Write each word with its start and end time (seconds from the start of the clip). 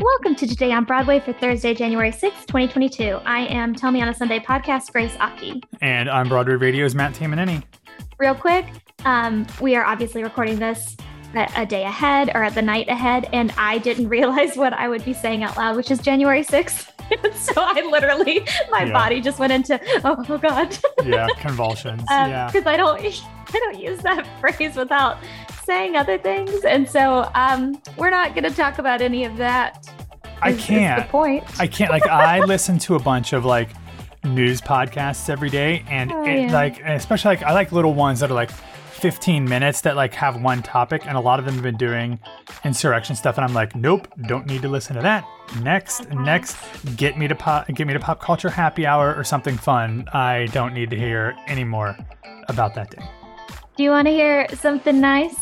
Welcome 0.00 0.34
to 0.36 0.46
Today 0.46 0.72
on 0.72 0.84
Broadway 0.84 1.20
for 1.20 1.32
Thursday, 1.32 1.74
January 1.74 2.10
6th, 2.10 2.46
2022. 2.46 3.20
I 3.24 3.40
am 3.46 3.74
Tell 3.74 3.90
Me 3.90 4.00
on 4.02 4.08
a 4.08 4.14
Sunday 4.14 4.38
podcast, 4.40 4.90
Grace 4.92 5.16
Aki. 5.20 5.62
And 5.80 6.08
I'm 6.08 6.28
Broadway 6.28 6.54
Radio's 6.54 6.94
Matt 6.94 7.12
Tamanini. 7.14 7.62
Real 8.18 8.34
quick, 8.34 8.66
um, 9.04 9.46
we 9.60 9.74
are 9.76 9.84
obviously 9.84 10.22
recording 10.22 10.58
this 10.58 10.96
a, 11.34 11.48
a 11.56 11.66
day 11.66 11.84
ahead 11.84 12.30
or 12.34 12.42
at 12.42 12.54
the 12.54 12.62
night 12.62 12.88
ahead, 12.88 13.28
and 13.32 13.52
I 13.56 13.78
didn't 13.78 14.08
realize 14.16 14.56
what 14.56 14.72
I 14.72 14.88
would 14.88 15.04
be 15.04 15.12
saying 15.12 15.42
out 15.44 15.56
loud, 15.56 15.76
which 15.76 15.90
is 15.90 15.98
January 16.00 16.42
6th. 16.44 16.88
so 17.34 17.52
I 17.56 17.82
literally, 17.90 18.40
my 18.70 18.84
Yeah. 18.84 18.92
body 18.92 19.20
just 19.20 19.38
went 19.38 19.52
into, 19.52 19.80
oh, 20.04 20.24
oh 20.28 20.38
God. 20.38 20.76
Yeah, 21.04 21.26
convulsions. 21.38 22.00
Um, 22.10 22.30
yeah. 22.30 22.46
because 22.50 22.66
I 22.66 22.76
don't 22.76 23.00
I 23.04 23.58
don't 23.58 23.78
use 23.78 23.98
that 24.00 24.26
phrase 24.40 24.76
without 24.76 25.18
saying 25.64 25.96
other 25.96 26.18
things, 26.18 26.64
and 26.64 26.88
so 26.88 27.30
um, 27.34 27.80
we're 27.96 28.10
not 28.10 28.34
going 28.34 28.44
to 28.44 28.50
talk 28.54 28.78
about 28.78 29.00
any 29.00 29.24
of 29.24 29.36
that. 29.36 29.88
I 30.40 30.52
can't. 30.54 31.08
point. 31.08 31.44
I 31.60 31.66
can't. 31.66 31.90
Like, 31.90 32.06
I 32.06 32.40
listen 32.44 32.78
to 32.80 32.96
a 32.96 32.98
bunch 32.98 33.32
of 33.32 33.44
like 33.44 33.68
news 34.24 34.60
podcasts 34.60 35.28
every 35.30 35.50
day, 35.50 35.84
and 35.88 36.10
Oh, 36.12 36.24
it, 36.24 36.42
yeah. 36.46 36.52
like, 36.52 36.80
especially 36.80 37.36
like 37.36 37.42
I 37.44 37.52
like 37.52 37.72
little 37.72 37.94
ones 37.94 38.20
that 38.20 38.30
are 38.30 38.34
like 38.34 38.50
15 38.50 39.44
minutes 39.44 39.80
that 39.82 39.94
like 39.96 40.14
have 40.14 40.40
one 40.42 40.62
topic, 40.62 41.06
and 41.06 41.16
a 41.16 41.20
lot 41.20 41.38
of 41.38 41.44
them 41.44 41.54
have 41.54 41.62
been 41.62 41.76
doing 41.76 42.18
insurrection 42.64 43.14
stuff, 43.16 43.36
and 43.36 43.44
I'm 43.44 43.54
like, 43.54 43.74
nope, 43.76 44.08
don't 44.26 44.46
need 44.46 44.62
to 44.62 44.68
listen 44.68 44.96
to 44.96 45.02
that. 45.02 45.24
Next, 45.60 46.08
next, 46.10 46.56
get 46.96 47.18
me 47.18 47.28
to 47.28 47.34
pop, 47.34 47.66
get 47.68 47.86
me 47.86 47.92
to 47.92 48.00
pop 48.00 48.20
culture 48.20 48.48
happy 48.48 48.86
hour 48.86 49.14
or 49.14 49.22
something 49.24 49.56
fun. 49.56 50.08
I 50.12 50.46
don't 50.52 50.72
need 50.74 50.90
to 50.90 50.96
hear 50.96 51.36
any 51.46 51.64
more 51.64 51.96
about 52.48 52.74
that 52.74 52.90
day. 52.90 53.02
Do 53.76 53.82
you 53.82 53.90
want 53.90 54.06
to 54.06 54.12
hear 54.12 54.46
something 54.54 55.00
nice? 55.00 55.36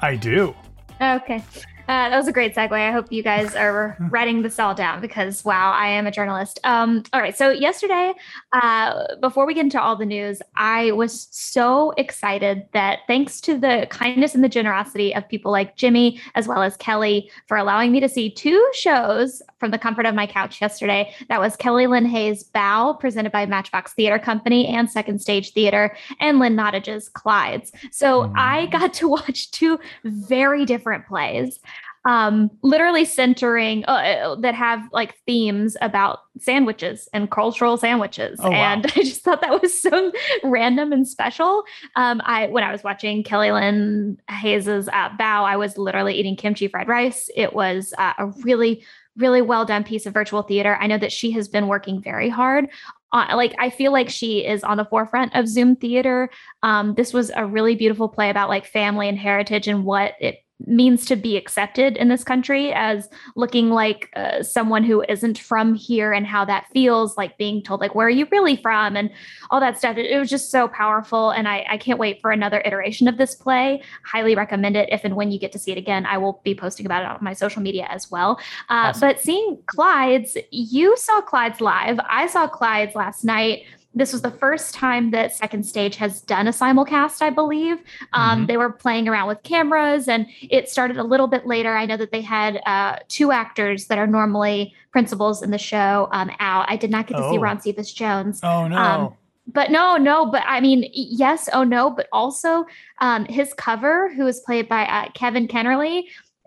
I 0.00 0.16
do. 0.16 0.54
Okay. 1.00 1.42
Uh, 1.88 2.08
that 2.08 2.16
was 2.16 2.28
a 2.28 2.32
great 2.32 2.54
segue. 2.54 2.72
I 2.72 2.92
hope 2.92 3.10
you 3.10 3.22
guys 3.22 3.54
are 3.54 3.96
writing 4.10 4.42
this 4.42 4.58
all 4.58 4.74
down 4.74 5.00
because 5.00 5.44
wow, 5.44 5.72
I 5.72 5.88
am 5.88 6.06
a 6.06 6.10
journalist. 6.10 6.60
Um, 6.64 7.02
all 7.12 7.20
right. 7.20 7.36
So 7.36 7.50
yesterday, 7.50 8.14
uh, 8.52 9.16
before 9.20 9.46
we 9.46 9.54
get 9.54 9.64
into 9.64 9.80
all 9.80 9.96
the 9.96 10.06
news, 10.06 10.40
I 10.56 10.92
was 10.92 11.28
so 11.30 11.90
excited 11.92 12.66
that 12.72 13.00
thanks 13.06 13.40
to 13.42 13.58
the 13.58 13.86
kindness 13.90 14.34
and 14.34 14.42
the 14.42 14.48
generosity 14.48 15.14
of 15.14 15.28
people 15.28 15.52
like 15.52 15.76
Jimmy 15.76 16.20
as 16.34 16.48
well 16.48 16.62
as 16.62 16.76
Kelly 16.76 17.30
for 17.46 17.56
allowing 17.56 17.92
me 17.92 18.00
to 18.00 18.08
see 18.08 18.30
two 18.30 18.66
shows 18.72 19.42
from 19.58 19.70
the 19.70 19.78
comfort 19.78 20.06
of 20.06 20.14
my 20.14 20.26
couch 20.26 20.60
yesterday. 20.60 21.12
That 21.28 21.40
was 21.40 21.56
Kelly 21.56 21.86
Lynn 21.86 22.06
Hayes' 22.06 22.44
Bow, 22.44 22.94
presented 22.94 23.32
by 23.32 23.46
Matchbox 23.46 23.92
Theater 23.92 24.18
Company 24.18 24.66
and 24.68 24.90
Second 24.90 25.20
Stage 25.20 25.52
Theater, 25.52 25.96
and 26.20 26.38
Lynn 26.38 26.56
Nottage's 26.56 27.10
Clydes. 27.10 27.72
So 27.90 28.22
Mm. 28.22 28.32
I 28.36 28.66
got 28.66 28.92
to 28.94 29.08
watch 29.08 29.50
two 29.50 29.78
very 30.04 30.64
different 30.64 31.06
plays 31.06 31.58
um 32.04 32.50
literally 32.62 33.04
centering 33.04 33.84
uh, 33.86 34.34
that 34.40 34.54
have 34.54 34.80
like 34.92 35.14
themes 35.26 35.76
about 35.80 36.18
sandwiches 36.40 37.08
and 37.12 37.30
cultural 37.30 37.76
sandwiches 37.76 38.40
Oh, 38.42 38.50
wow. 38.50 38.56
and 38.72 38.86
i 38.96 39.02
just 39.02 39.22
thought 39.22 39.40
that 39.40 39.60
was 39.62 39.80
so 39.80 40.10
random 40.42 40.92
and 40.92 41.06
special 41.06 41.62
um 41.96 42.20
i 42.24 42.46
when 42.48 42.64
i 42.64 42.72
was 42.72 42.82
watching 42.82 43.22
kelly 43.22 43.52
lynn 43.52 44.18
hayes's 44.30 44.88
uh, 44.88 45.10
bow 45.18 45.44
i 45.44 45.56
was 45.56 45.78
literally 45.78 46.14
eating 46.14 46.34
kimchi 46.36 46.66
fried 46.68 46.88
rice 46.88 47.30
it 47.36 47.52
was 47.54 47.94
uh, 47.98 48.14
a 48.18 48.26
really 48.42 48.84
really 49.16 49.42
well 49.42 49.64
done 49.64 49.84
piece 49.84 50.04
of 50.06 50.12
virtual 50.14 50.42
theater 50.42 50.76
i 50.80 50.86
know 50.88 50.98
that 50.98 51.12
she 51.12 51.30
has 51.30 51.46
been 51.46 51.68
working 51.68 52.02
very 52.02 52.28
hard 52.28 52.68
uh, 53.14 53.26
like 53.36 53.54
I 53.58 53.68
feel 53.68 53.92
like 53.92 54.08
she 54.08 54.38
is 54.42 54.64
on 54.64 54.78
the 54.78 54.86
forefront 54.86 55.34
of 55.36 55.46
Zoom 55.46 55.76
theater. 55.76 56.30
Um, 56.62 56.94
this 56.94 57.12
was 57.12 57.30
a 57.36 57.44
really 57.44 57.76
beautiful 57.76 58.08
play 58.08 58.30
about 58.30 58.48
like 58.48 58.64
family 58.64 59.06
and 59.06 59.18
heritage 59.18 59.68
and 59.68 59.84
what 59.84 60.14
it 60.18 60.38
means 60.66 61.04
to 61.06 61.16
be 61.16 61.36
accepted 61.36 61.96
in 61.96 62.08
this 62.08 62.24
country 62.24 62.72
as 62.72 63.08
looking 63.36 63.70
like 63.70 64.10
uh, 64.16 64.42
someone 64.42 64.84
who 64.84 65.02
isn't 65.08 65.38
from 65.38 65.74
here 65.74 66.12
and 66.12 66.26
how 66.26 66.44
that 66.44 66.66
feels 66.72 67.16
like 67.16 67.36
being 67.38 67.62
told 67.62 67.80
like 67.80 67.94
where 67.94 68.06
are 68.06 68.10
you 68.10 68.26
really 68.30 68.56
from? 68.56 68.96
and 68.96 69.10
all 69.50 69.60
that 69.60 69.78
stuff. 69.78 69.96
It, 69.96 70.06
it 70.10 70.18
was 70.18 70.30
just 70.30 70.50
so 70.50 70.68
powerful 70.68 71.30
and 71.30 71.46
I, 71.48 71.66
I 71.68 71.76
can't 71.76 71.98
wait 71.98 72.20
for 72.20 72.30
another 72.30 72.62
iteration 72.64 73.08
of 73.08 73.16
this 73.18 73.34
play. 73.34 73.82
Highly 74.04 74.34
recommend 74.34 74.76
it. 74.76 74.88
If 74.92 75.04
and 75.04 75.16
when 75.16 75.30
you 75.30 75.38
get 75.38 75.52
to 75.52 75.58
see 75.58 75.72
it 75.72 75.78
again 75.78 76.06
i 76.06 76.18
will 76.18 76.40
be 76.44 76.54
posting 76.54 76.86
about 76.86 77.02
it 77.02 77.08
on 77.08 77.18
my 77.22 77.32
social 77.32 77.62
media 77.62 77.86
as 77.90 78.10
well. 78.10 78.38
Uh, 78.68 78.90
Awesome. 78.92 79.00
but 79.08 79.20
seeing 79.20 79.58
clyde's 79.66 80.36
you 80.50 80.96
saw 80.96 81.20
clyde's 81.20 81.60
live. 81.60 81.98
I 82.08 82.26
saw 82.26 82.46
clyde's 82.48 82.94
last 82.94 83.24
night 83.24 83.64
this 83.94 84.12
was 84.12 84.22
the 84.22 84.30
first 84.30 84.74
time 84.74 85.10
that 85.10 85.34
Second 85.34 85.64
Stage 85.64 85.96
has 85.96 86.20
done 86.22 86.46
a 86.46 86.50
simulcast, 86.50 87.20
I 87.20 87.30
believe. 87.30 87.78
Um, 88.14 88.42
Mhm. 88.42 88.46
They 88.46 88.56
were 88.56 88.70
playing 88.70 89.08
around 89.08 89.28
with 89.28 89.42
cameras, 89.42 90.08
and 90.08 90.26
it 90.50 90.68
started 90.68 90.96
a 90.96 91.04
little 91.04 91.26
bit 91.26 91.46
later. 91.46 91.76
I 91.76 91.84
know 91.86 91.96
that 91.98 92.10
they 92.10 92.22
had 92.22 92.60
uh, 92.66 92.96
two 93.08 93.32
actors 93.32 93.86
that 93.88 93.98
are 93.98 94.06
normally 94.06 94.74
principals 94.92 95.42
in 95.42 95.50
the 95.50 95.58
show 95.58 96.08
um, 96.12 96.30
out. 96.40 96.66
I 96.68 96.76
did 96.76 96.90
not 96.90 97.06
get 97.06 97.16
to 97.18 97.22
see 97.30 97.36
Oh. 97.38 97.40
Ron 97.40 97.60
Cephas 97.60 97.92
Jones 97.92 98.40
Oh 98.42 98.66
no. 98.68 98.76
Um, 98.76 99.14
but 99.46 99.70
no, 99.70 99.96
no, 99.96 100.24
but 100.26 100.42
I 100.46 100.60
mean, 100.60 100.88
yes, 100.92 101.48
oh 101.52 101.64
no, 101.64 101.90
but 101.90 102.06
also 102.12 102.64
um, 103.00 103.24
his 103.26 103.52
cover, 103.54 104.12
who 104.14 104.26
is 104.26 104.40
played 104.40 104.68
by 104.68 104.84
uh, 104.86 105.08
Kevin 105.14 105.48
Kennerly, 105.48 106.04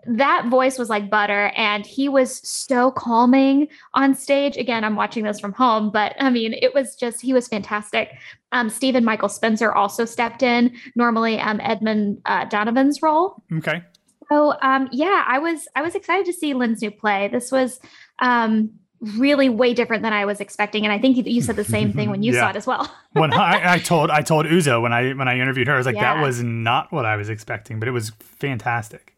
that 0.08 0.46
voice 0.48 0.78
was 0.78 0.88
like 0.88 1.10
butter, 1.10 1.52
and 1.56 1.84
he 1.86 2.08
was 2.08 2.46
so 2.48 2.90
calming 2.90 3.68
on 3.94 4.14
stage. 4.14 4.56
Again, 4.56 4.84
I'm 4.84 4.96
watching 4.96 5.24
this 5.24 5.40
from 5.40 5.52
home, 5.52 5.90
but 5.90 6.14
I 6.20 6.30
mean, 6.30 6.52
it 6.54 6.74
was 6.74 6.94
just 6.96 7.20
he 7.20 7.32
was 7.32 7.48
fantastic. 7.48 8.10
Um, 8.52 8.70
Stephen 8.70 9.04
Michael 9.04 9.28
Spencer 9.28 9.72
also 9.72 10.04
stepped 10.04 10.42
in, 10.42 10.74
normally 10.94 11.38
um, 11.40 11.60
Edmund 11.62 12.22
uh, 12.26 12.44
Donovan's 12.46 13.02
role. 13.02 13.42
okay. 13.52 13.82
So 14.28 14.54
um, 14.60 14.88
yeah, 14.90 15.24
I 15.26 15.38
was 15.38 15.68
I 15.76 15.82
was 15.82 15.94
excited 15.94 16.26
to 16.26 16.32
see 16.32 16.52
Lynn's 16.54 16.82
new 16.82 16.90
play. 16.90 17.28
This 17.28 17.52
was 17.52 17.78
um, 18.18 18.70
really 19.00 19.48
way 19.48 19.72
different 19.72 20.02
than 20.02 20.12
I 20.12 20.24
was 20.24 20.40
expecting, 20.40 20.84
and 20.84 20.92
I 20.92 20.98
think 20.98 21.24
you, 21.24 21.40
said 21.42 21.54
the 21.56 21.64
same 21.64 21.92
thing 21.92 22.10
when 22.10 22.22
you 22.22 22.32
Yeah. 22.34 22.40
saw 22.40 22.50
it 22.50 22.56
as 22.56 22.66
well. 22.66 22.92
when 23.12 23.32
I, 23.32 23.74
I 23.74 23.78
told 23.78 24.10
I 24.10 24.22
told 24.22 24.46
Uzo 24.46 24.82
when 24.82 24.92
I 24.92 25.12
when 25.12 25.28
I 25.28 25.38
interviewed 25.38 25.68
her, 25.68 25.74
I 25.74 25.76
was 25.76 25.86
like, 25.86 25.94
Yeah. 25.94 26.14
that 26.14 26.22
was 26.22 26.42
not 26.42 26.92
what 26.92 27.04
I 27.04 27.16
was 27.16 27.28
expecting, 27.28 27.78
but 27.78 27.88
it 27.88 27.92
was 27.92 28.10
fantastic. 28.20 29.12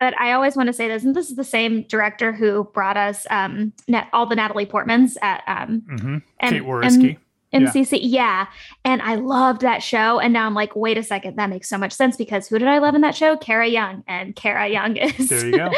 But 0.00 0.18
I 0.20 0.32
always 0.32 0.56
want 0.56 0.68
to 0.68 0.72
say 0.72 0.86
this, 0.86 1.02
and 1.02 1.14
this 1.14 1.28
is 1.28 1.36
the 1.36 1.44
same 1.44 1.82
director 1.82 2.32
who 2.32 2.64
brought 2.72 2.96
us 2.96 3.26
um, 3.30 3.72
Nat, 3.88 4.08
all 4.12 4.26
the 4.26 4.36
Natalie 4.36 4.66
Portmans 4.66 5.16
at 5.22 5.42
um, 5.46 5.80
hmm 5.80 6.18
and, 6.38 6.54
Kate 6.54 6.62
Whoriskey. 6.62 7.18
Yeah. 7.52 7.60
MCC. 7.60 7.98
Yeah. 8.02 8.46
And 8.84 9.00
I 9.02 9.14
loved 9.14 9.62
that 9.62 9.82
show. 9.82 10.18
And 10.20 10.32
now 10.32 10.46
I'm 10.46 10.54
like, 10.54 10.76
wait 10.76 10.98
a 10.98 11.02
second, 11.02 11.36
that 11.36 11.48
makes 11.50 11.68
so 11.68 11.78
much 11.78 11.92
sense 11.92 12.16
because 12.16 12.46
who 12.48 12.58
did 12.58 12.68
I 12.68 12.78
love 12.78 12.94
in 12.94 13.00
that 13.02 13.14
show? 13.14 13.36
Kara 13.36 13.66
Young. 13.66 14.04
And 14.06 14.36
Kara 14.36 14.68
Young 14.68 14.96
is 14.98 15.28
There 15.28 15.46
you 15.46 15.56
go. 15.56 15.70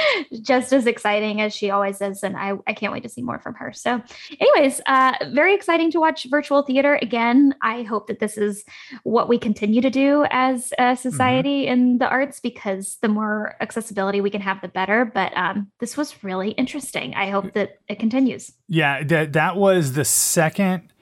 just 0.42 0.72
as 0.72 0.86
exciting 0.86 1.40
as 1.40 1.54
she 1.54 1.70
always 1.70 2.00
is. 2.00 2.22
And 2.22 2.36
I, 2.36 2.54
I 2.66 2.72
can't 2.72 2.92
wait 2.92 3.02
to 3.04 3.08
see 3.08 3.22
more 3.22 3.38
from 3.38 3.54
her. 3.54 3.72
So, 3.72 4.02
anyways, 4.40 4.80
uh, 4.86 5.12
very 5.32 5.54
exciting 5.54 5.90
to 5.92 6.00
watch 6.00 6.26
virtual 6.30 6.62
theater 6.62 6.98
again. 7.00 7.54
I 7.62 7.82
hope 7.82 8.08
that 8.08 8.18
this 8.20 8.36
is 8.36 8.64
what 9.04 9.28
we 9.28 9.38
continue 9.38 9.80
to 9.80 9.90
do 9.90 10.24
as 10.30 10.72
a 10.78 10.96
society 10.96 11.66
in 11.66 11.98
the 11.98 12.08
arts 12.08 12.40
because 12.40 12.98
the 13.02 13.08
more 13.08 13.54
accessibility 13.60 14.20
we 14.20 14.30
can 14.30 14.40
have, 14.40 14.60
the 14.60 14.68
better. 14.68 15.04
But 15.04 15.36
um, 15.36 15.70
this 15.78 15.96
was 15.96 16.22
really 16.24 16.50
interesting. 16.52 17.14
I 17.14 17.30
hope 17.30 17.52
that 17.54 17.78
it 17.88 17.98
continues. 17.98 18.52
Yeah, 18.68 19.02
that 19.04 19.32
that 19.34 19.56
was 19.56 19.92
the 19.92 20.04
second 20.04 20.92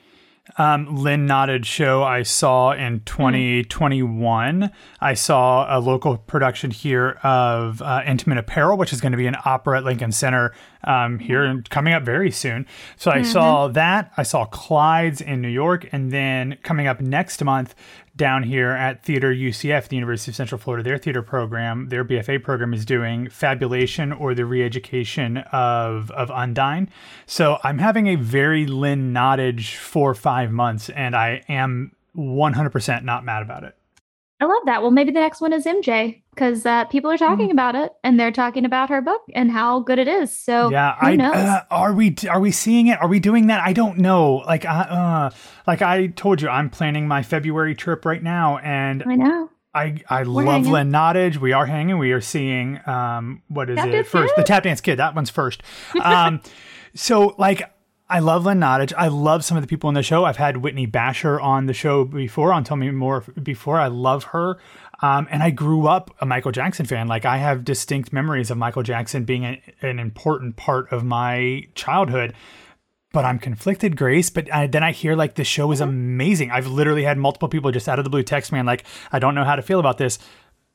um, 0.57 0.97
Lynn 0.97 1.27
Nottage 1.27 1.65
show 1.65 2.03
I 2.03 2.23
saw 2.23 2.73
in 2.73 3.01
2021. 3.01 4.71
I 5.01 5.15
saw 5.15 5.67
a 5.77 5.79
local 5.79 6.17
production 6.17 6.71
here 6.71 7.19
of 7.23 7.83
uh, 7.83 8.03
Intimate 8.07 8.39
Apparel, 8.39 8.77
which 8.79 8.93
is 8.93 9.01
going 9.01 9.13
to 9.13 9.19
be 9.19 9.27
an 9.27 9.37
opera 9.45 9.79
at 9.79 9.85
Lincoln 9.85 10.13
Center 10.13 10.55
um, 10.85 11.19
here 11.19 11.45
and 11.45 11.69
coming 11.69 11.93
up 11.93 12.03
very 12.03 12.31
soon. 12.31 12.67
So 12.97 13.11
I 13.11 13.23
saw 13.23 13.69
that. 13.69 14.13
I 14.17 14.23
saw 14.23 14.47
Clyde's 14.47 15.21
in 15.21 15.43
New 15.43 15.49
York, 15.49 15.89
and 15.93 16.11
then 16.11 16.57
coming 16.63 16.87
up 16.87 17.01
next 17.01 17.43
month 17.45 17.75
down 18.19 18.43
here 18.43 18.73
at 18.73 19.03
Theater 19.03 19.33
UCF, 19.33 19.89
the 19.89 19.97
University 19.97 20.31
of 20.31 20.37
Central 20.37 20.59
Florida, 20.59 20.83
their 20.85 20.99
theater 20.99 21.23
program, 21.23 21.89
their 21.89 22.05
BFA 22.05 22.43
program 22.43 22.75
is 22.75 22.85
doing 22.85 23.31
Fabulation 23.31 24.13
or 24.13 24.35
the 24.35 24.43
Reeducation 24.43 25.43
of 25.55 26.11
of 26.11 26.31
Undine. 26.31 26.91
So 27.25 27.59
I'm 27.65 27.79
having 27.79 28.09
a 28.09 28.17
very 28.17 28.67
Lynn 28.67 29.15
Nottage 29.15 29.77
four 29.77 30.11
or 30.11 30.15
five 30.15 30.51
months, 30.51 30.91
and 30.91 31.17
I 31.17 31.43
am 31.49 31.93
100% 32.15 33.05
not 33.05 33.25
mad 33.25 33.43
about 33.43 33.65
it. 33.65 33.78
I 34.41 34.45
love 34.45 34.63
that. 34.67 34.83
Well, 34.83 34.93
maybe 34.93 35.11
the 35.11 35.19
next 35.19 35.41
one 35.41 35.53
is 35.53 35.65
MJ 35.65 36.23
because 36.31 36.65
uh, 36.65 36.85
people 36.85 37.11
are 37.11 37.19
talking 37.19 37.51
about 37.51 37.75
it 37.75 37.91
and 38.05 38.21
they're 38.21 38.31
talking 38.31 38.65
about 38.65 38.89
her 38.89 39.01
book 39.01 39.23
and 39.35 39.51
how 39.51 39.81
good 39.81 39.99
it 39.99 40.07
is. 40.07 40.37
So 40.37 40.71
yeah, 40.71 40.95
I 41.01 41.17
uh, 41.17 41.63
are 41.73 41.93
we 41.93 42.15
are 42.31 42.39
we 42.39 42.53
seeing 42.53 42.87
it? 42.87 43.01
Are 43.01 43.09
we 43.09 43.19
doing 43.19 43.49
that? 43.49 43.61
I 43.65 43.73
don't 43.73 43.99
know. 43.99 44.37
Like 44.47 44.65
I 44.65 44.81
uh, 44.83 45.31
like 45.67 45.83
I 45.83 46.07
told 46.07 46.41
you, 46.41 46.49
I'm 46.49 46.71
planning 46.71 47.09
my 47.09 47.25
February 47.25 47.75
trip 47.75 48.05
right 48.05 48.23
now, 48.23 48.59
and 48.59 49.03
I 49.05 49.17
know. 49.17 49.51
I 49.75 50.01
I 50.09 50.21
We're 50.21 50.45
love 50.45 50.47
hanging. 50.47 50.73
Lynn 50.73 50.93
Nottage. 50.93 51.39
We 51.39 51.53
are 51.53 51.67
hanging. 51.67 51.99
We 51.99 52.13
are 52.13 52.21
seeing 52.21 52.81
um 52.87 53.43
what 53.49 53.69
is 53.71 53.77
Tap 53.77 53.89
it 53.89 54.07
first? 54.07 54.37
Kid? 54.37 54.43
The 54.43 54.47
Tap 54.47 54.63
Dance 54.63 54.81
Kid. 54.81 54.97
That 55.01 55.17
one's 55.17 55.31
first. 55.31 55.63
Um, 56.01 56.41
so 56.95 57.35
like. 57.39 57.71
I 58.11 58.21
love 58.21 58.47
Lynn 58.47 58.61
Nottage. 58.61 58.95
I 58.97 59.09
love 59.09 59.45
some 59.45 59.59
of 59.59 59.63
the 59.63 59.67
people 59.67 59.89
in 59.91 59.95
the 59.95 60.03
show. 60.03 60.25
I've 60.25 60.39
had 60.39 60.59
Whitney 60.59 60.87
Bashor 60.87 61.43
on 61.43 61.67
the 61.67 61.75
show 61.75 62.07
before, 62.07 62.55
on 62.55 62.65
Tell 62.65 62.77
Me 62.77 62.91
More 62.91 63.21
before. 63.43 63.79
I 63.79 63.89
love 63.89 64.25
her. 64.25 64.59
Um, 65.03 65.29
and 65.31 65.43
I 65.43 65.51
grew 65.51 65.87
up 65.87 66.15
a 66.21 66.27
Michael 66.27 66.51
Jackson 66.51 66.87
fan. 66.87 67.07
Like 67.07 67.27
I 67.27 67.37
have 67.37 67.65
distinct 67.65 68.11
memories 68.13 68.51
of 68.51 68.57
Michael 68.57 68.83
Jackson 68.83 69.25
being 69.25 69.45
a, 69.45 69.63
an 69.83 69.99
important 69.99 70.57
part 70.57 70.91
of 70.91 71.05
my 71.05 71.65
childhood. 71.75 72.33
But 73.13 73.27
I'm 73.27 73.39
conflicted, 73.39 73.97
Grace. 73.97 74.31
But 74.31 74.53
I, 74.53 74.67
then 74.67 74.83
I 74.83 74.93
hear 74.93 75.15
like 75.15 75.35
the 75.35 75.45
show 75.45 75.71
is 75.71 75.81
amazing. 75.81 76.51
I've 76.51 76.67
literally 76.67 77.05
had 77.05 77.19
multiple 77.19 77.49
people 77.49 77.71
just 77.73 77.89
out 77.89 77.99
of 77.99 78.05
the 78.05 78.11
blue 78.11 78.23
text 78.23 78.53
me 78.53 78.59
and 78.59 78.67
like, 78.67 78.85
I 79.13 79.19
don't 79.19 79.35
know 79.35 79.45
how 79.45 79.57
to 79.57 79.63
feel 79.63 79.81
about 79.81 79.99
this 79.99 80.19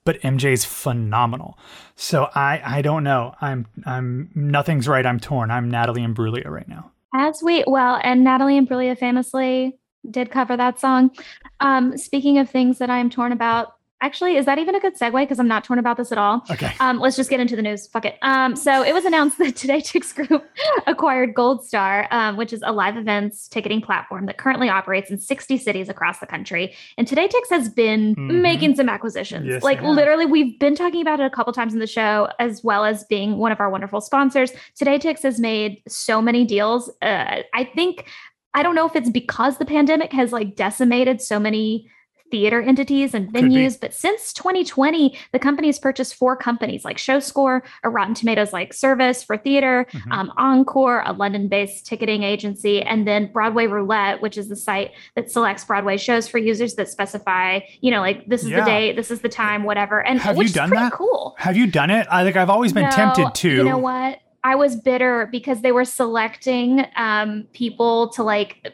but 0.06 0.20
MJ's 0.22 0.66
phenomenal. 0.66 1.58
So 1.96 2.30
I 2.36 2.62
I 2.64 2.82
don't 2.82 3.06
know. 3.06 3.36
I'm 3.40 3.68
I'm 3.86 4.30
nothing's 4.36 4.88
right. 4.88 5.06
I'm 5.06 5.20
torn. 5.20 5.50
I'm 5.50 5.70
Natalie 5.72 6.02
Imbruglia 6.02 6.50
right 6.50 6.68
now. 6.68 6.93
As 7.14 7.44
we 7.44 7.64
well, 7.68 8.00
and 8.04 8.24
Natalie 8.24 8.60
Imbruglia 8.60 8.98
famously 8.98 9.78
did 10.10 10.32
cover 10.32 10.58
that 10.58 10.80
song. 10.80 11.12
Um, 11.60 11.98
speaking 11.98 12.40
of 12.40 12.50
things 12.50 12.80
that 12.80 12.90
I'm 12.90 13.10
torn 13.10 13.32
about, 13.32 13.74
Actually, 14.04 14.36
is 14.36 14.46
that 14.48 14.60
even 14.60 14.76
a 14.76 14.82
good 14.82 15.00
segue? 15.00 15.14
Because 15.14 15.40
I'm 15.40 15.48
not 15.48 15.64
torn 15.64 15.80
about 15.80 15.96
this 15.96 16.12
at 16.12 16.18
all. 16.18 16.44
Okay. 16.52 16.74
Um, 16.82 17.00
let's 17.00 17.16
just 17.16 17.30
get 17.30 17.40
into 17.40 17.56
the 17.56 17.62
news. 17.62 17.88
Fuck 17.88 18.04
it. 18.04 18.18
Um, 18.22 18.54
so 18.54 18.84
it 18.84 18.94
was 18.94 19.06
announced 19.06 19.38
that 19.38 19.56
Today 19.64 19.80
Tix 19.80 20.14
Group 20.14 20.46
acquired 20.88 21.34
Gold 21.34 21.66
Star, 21.66 22.10
um, 22.12 22.36
which 22.36 22.52
is 22.52 22.62
a 22.66 22.74
live 22.74 22.98
events 22.98 23.48
ticketing 23.48 23.80
platform 23.80 24.26
that 24.26 24.38
currently 24.38 24.68
operates 24.68 25.10
in 25.10 25.18
60 25.18 25.58
cities 25.58 25.88
across 25.88 26.20
the 26.20 26.26
country. 26.26 26.76
And 26.98 27.08
Today 27.08 27.30
Tix 27.30 27.50
has 27.50 27.70
been 27.70 28.14
mm-hmm. 28.14 28.42
making 28.42 28.76
some 28.76 28.90
acquisitions. 28.90 29.48
Yes, 29.48 29.64
like 29.64 29.82
literally, 29.82 30.26
we've 30.26 30.60
been 30.60 30.76
talking 30.76 31.02
about 31.02 31.22
it 31.22 31.26
a 31.26 31.30
couple 31.30 31.54
times 31.54 31.74
in 31.74 31.80
the 31.80 31.88
show, 31.88 32.28
as 32.40 32.62
well 32.62 32.84
as 32.84 33.06
being 33.06 33.38
one 33.38 33.54
of 33.54 33.62
our 33.62 33.70
wonderful 33.70 34.02
sponsors. 34.02 34.52
Today 34.76 35.00
Tix 35.00 35.24
has 35.24 35.40
made 35.40 35.82
so 35.88 36.22
many 36.22 36.44
deals. 36.44 36.90
Uh, 37.02 37.44
I 37.54 37.64
think 37.74 38.12
I 38.54 38.64
don't 38.64 38.76
know 38.76 38.86
if 38.86 38.98
it's 38.98 39.10
because 39.10 39.60
the 39.60 39.66
pandemic 39.66 40.12
has 40.12 40.34
like 40.34 40.58
decimated 40.58 41.22
so 41.22 41.40
many 41.40 41.90
theater 42.34 42.64
entities 42.64 43.14
and 43.14 43.32
venues. 43.32 43.80
But 43.80 43.94
since 43.94 44.34
2020, 44.34 45.16
the 45.34 45.38
company 45.38 45.68
has 45.68 45.78
purchased 45.78 46.16
four 46.16 46.36
companies 46.36 46.84
like 46.84 46.98
ShowScore, 46.98 47.62
a 47.84 47.92
Rotten 47.92 48.16
Tomatoes 48.16 48.52
like 48.52 48.74
service 48.74 49.22
for 49.22 49.38
theater, 49.38 49.86
mm-hmm. 49.92 50.12
um, 50.12 50.34
Encore, 50.38 51.04
a 51.06 51.14
London 51.14 51.48
based 51.48 51.86
ticketing 51.86 52.24
agency, 52.24 52.82
and 52.82 53.08
then 53.08 53.32
Broadway 53.32 53.68
Roulette, 53.68 54.20
which 54.20 54.36
is 54.36 54.50
the 54.50 54.56
site 54.56 54.94
that 55.16 55.30
selects 55.30 55.64
Broadway 55.64 55.96
shows 55.96 56.28
for 56.28 56.40
users 56.40 56.74
that 56.74 56.90
specify, 56.90 57.60
you 57.82 57.92
know, 57.92 58.02
like 58.02 58.26
this 58.26 58.42
is 58.42 58.50
yeah. 58.50 58.62
the 58.62 58.66
date, 58.66 58.96
this 58.96 59.12
is 59.12 59.22
the 59.22 59.30
time, 59.30 59.64
whatever. 59.64 60.04
And 60.04 60.20
have 60.20 60.36
you 60.36 60.50
done 60.50 60.72
that? 60.72 60.92
Cool. 60.92 61.36
Have 61.38 61.56
you 61.56 61.68
done 61.68 61.92
it? 61.92 62.08
I 62.10 62.24
think 62.24 62.36
I've 62.36 62.50
always 62.50 62.74
been 62.74 62.86
no, 62.86 62.90
tempted 62.90 63.36
to. 63.36 63.50
You 63.50 63.64
know 63.64 63.78
what? 63.78 64.18
I 64.44 64.56
was 64.56 64.76
bitter 64.76 65.30
because 65.32 65.62
they 65.62 65.72
were 65.72 65.86
selecting 65.86 66.84
um, 66.96 67.46
people 67.54 68.10
to 68.10 68.24
like 68.24 68.74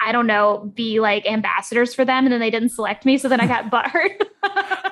I 0.00 0.12
don't 0.12 0.26
know, 0.26 0.70
be 0.74 1.00
like 1.00 1.26
ambassadors 1.26 1.94
for 1.94 2.04
them, 2.04 2.24
and 2.24 2.32
then 2.32 2.40
they 2.40 2.50
didn't 2.50 2.70
select 2.70 3.04
me, 3.04 3.18
so 3.18 3.28
then 3.28 3.40
I 3.40 3.46
got 3.46 3.64
butthurt. 3.70 4.22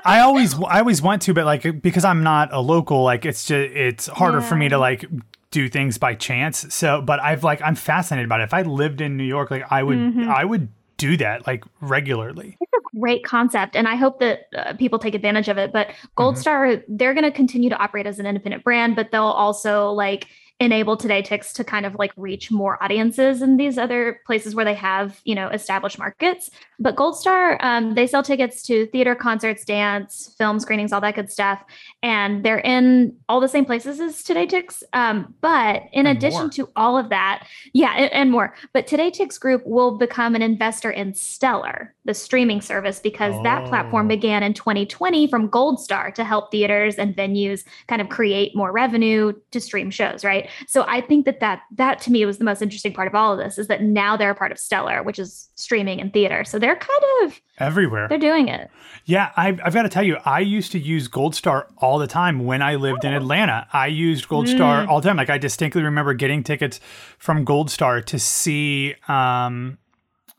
I 0.05 0.21
always, 0.21 0.55
I 0.55 0.81
always 0.81 1.03
want 1.03 1.23
to, 1.23 1.35
but 1.35 1.45
like 1.45 1.83
because 1.83 2.05
I'm 2.05 2.23
not 2.23 2.53
a 2.53 2.61
local, 2.61 3.03
like 3.03 3.25
it's 3.25 3.45
just 3.47 3.73
it's 3.75 4.07
harder 4.07 4.41
yeah. 4.41 4.49
for 4.49 4.57
me 4.57 4.69
to 4.69 4.79
like 4.79 5.05
do 5.51 5.69
things 5.69 5.99
by 5.99 6.15
chance. 6.15 6.73
So, 6.75 7.01
but 7.01 7.21
I've 7.21 7.45
like 7.45 7.63
I'm 7.63 7.75
fascinated 7.75 8.27
about 8.27 8.41
it. 8.41 8.45
If 8.45 8.55
I 8.55 8.63
lived 8.63 9.01
in 9.01 9.17
New 9.17 9.25
York, 9.25 9.51
like 9.51 9.65
I 9.71 9.83
would, 9.83 9.99
mm-hmm. 9.99 10.29
I 10.31 10.45
would 10.45 10.69
do 10.99 11.17
that 11.17 11.47
like 11.47 11.65
regularly. 11.81 12.59
It's 12.61 12.73
a 12.73 12.99
great 12.99 13.25
concept, 13.25 13.77
and 13.77 13.89
I 13.89 13.95
hope 13.95 14.21
that 14.21 14.49
uh, 14.57 14.75
people 14.75 14.99
take 14.99 15.15
advantage 15.15 15.49
of 15.49 15.57
it. 15.57 15.73
But 15.73 15.91
Gold 16.17 16.35
mm-hmm. 16.35 16.41
Star, 16.41 16.83
they're 16.89 17.15
going 17.15 17.25
to 17.25 17.31
continue 17.31 17.71
to 17.71 17.77
operate 17.77 18.07
as 18.07 18.19
an 18.19 18.27
independent 18.27 18.65
brand, 18.65 18.97
but 18.97 19.11
they'll 19.11 19.23
also 19.23 19.91
like 19.93 20.27
enable 20.61 20.97
today 20.97 21.23
Tix 21.23 21.53
to 21.53 21.63
kind 21.63 21.87
of 21.87 21.95
like 21.95 22.13
reach 22.17 22.51
more 22.51 22.83
audiences 22.83 23.43
in 23.43 23.59
these 23.59 23.79
other 23.79 24.21
places 24.27 24.57
where 24.57 24.65
they 24.65 24.75
have 24.75 25.21
you 25.25 25.35
know 25.35 25.49
established 25.49 26.01
markets 26.01 26.51
but 26.81 26.97
gold 26.97 27.17
star 27.17 27.59
um, 27.61 27.95
they 27.95 28.09
sell 28.09 28.25
tickets 28.25 28.63
to 28.63 28.87
theater 28.87 29.15
concerts 29.15 29.65
dance 29.65 30.35
film 30.37 30.59
screenings 30.59 30.93
all 30.93 31.01
that 31.01 31.15
good 31.15 31.31
stuff 31.31 31.63
and 32.03 32.45
they're 32.45 32.59
in 32.59 33.17
all 33.29 33.39
the 33.39 33.49
same 33.49 33.65
places 33.65 34.01
as 34.01 34.25
today 34.25 34.49
Tix 34.49 34.83
um, 34.95 35.33
but 35.41 35.83
in 35.93 36.07
and 36.07 36.19
addition 36.19 36.41
more. 36.41 36.51
to 36.51 36.69
all 36.75 36.99
of 36.99 37.09
that 37.09 37.47
yeah 37.73 37.95
and, 37.97 38.13
and, 38.13 38.33
more 38.33 38.53
but 38.73 38.89
today 38.89 39.13
Tix 39.13 39.39
group 39.39 39.65
will 39.65 39.97
become 39.97 40.35
an 40.35 40.43
investor 40.43 40.91
in 40.91 41.15
stellar 41.15 41.95
the 42.05 42.15
streaming 42.15 42.61
service 42.61 42.99
because 42.99 43.35
oh. 43.37 43.43
that 43.45 43.65
platform 43.69 44.07
oh. 44.07 44.09
began 44.09 44.43
in 44.43 44.55
2020 44.55 45.29
from 45.29 45.47
gold 45.47 45.81
star 45.81 46.11
to 46.11 46.25
help 46.25 46.51
theaters 46.51 46.97
and 46.97 47.15
venues 47.15 47.65
kind 47.87 48.03
of 48.03 48.09
create 48.09 48.57
more 48.57 48.73
revenue 48.73 49.33
to 49.53 49.61
stream 49.61 49.89
shows 49.89 50.25
right 50.25 50.48
so 50.67 50.85
I 50.87 51.01
think 51.01 51.25
that 51.27 51.41
that 51.41 51.63
that 51.77 52.01
to 52.03 52.13
me 52.13 52.25
was 52.25 52.39
the 52.39 52.45
most 52.45 52.63
interesting 52.63 52.93
part 52.93 53.09
of 53.09 53.15
all 53.15 53.33
of 53.33 53.39
this 53.39 53.59
is 53.59 53.67
that 53.69 53.83
now 53.83 54.17
they're 54.17 54.31
a 54.31 54.35
part 54.35 54.53
of 54.53 54.59
Stellar, 54.59 55.03
which 55.03 55.19
is 55.19 55.49
streaming 55.55 56.01
and 56.01 56.13
theater. 56.13 56.45
So 56.45 56.59
they're 56.59 56.77
kind 56.77 57.03
of 57.23 57.41
everywhere. 57.59 58.09
They're 58.09 58.19
doing 58.19 58.49
it. 58.49 58.71
Yeah, 59.05 59.33
I've, 59.37 59.61
I've 59.65 59.75
got 59.75 59.83
to 59.83 59.89
tell 59.89 60.03
you, 60.03 60.19
I 60.25 60.41
used 60.41 60.73
to 60.73 60.79
use 60.79 61.09
Gold 61.09 61.35
Star 61.35 61.69
all 61.79 61.99
the 61.99 62.07
time 62.07 62.45
when 62.45 62.63
I 62.63 62.75
lived 62.75 63.05
oh. 63.05 63.09
in 63.09 63.15
Atlanta. 63.15 63.67
I 63.73 63.87
used 63.87 64.29
Gold 64.29 64.47
mm. 64.47 64.55
Star 64.55 64.87
all 64.87 65.01
the 65.01 65.09
time. 65.09 65.17
Like 65.17 65.31
I 65.31 65.39
distinctly 65.39 65.83
remember 65.83 66.15
getting 66.15 66.43
tickets 66.43 66.79
from 67.19 67.45
Gold 67.45 67.71
Star 67.71 68.01
to 68.03 68.19
see 68.19 68.95
um, 69.09 69.79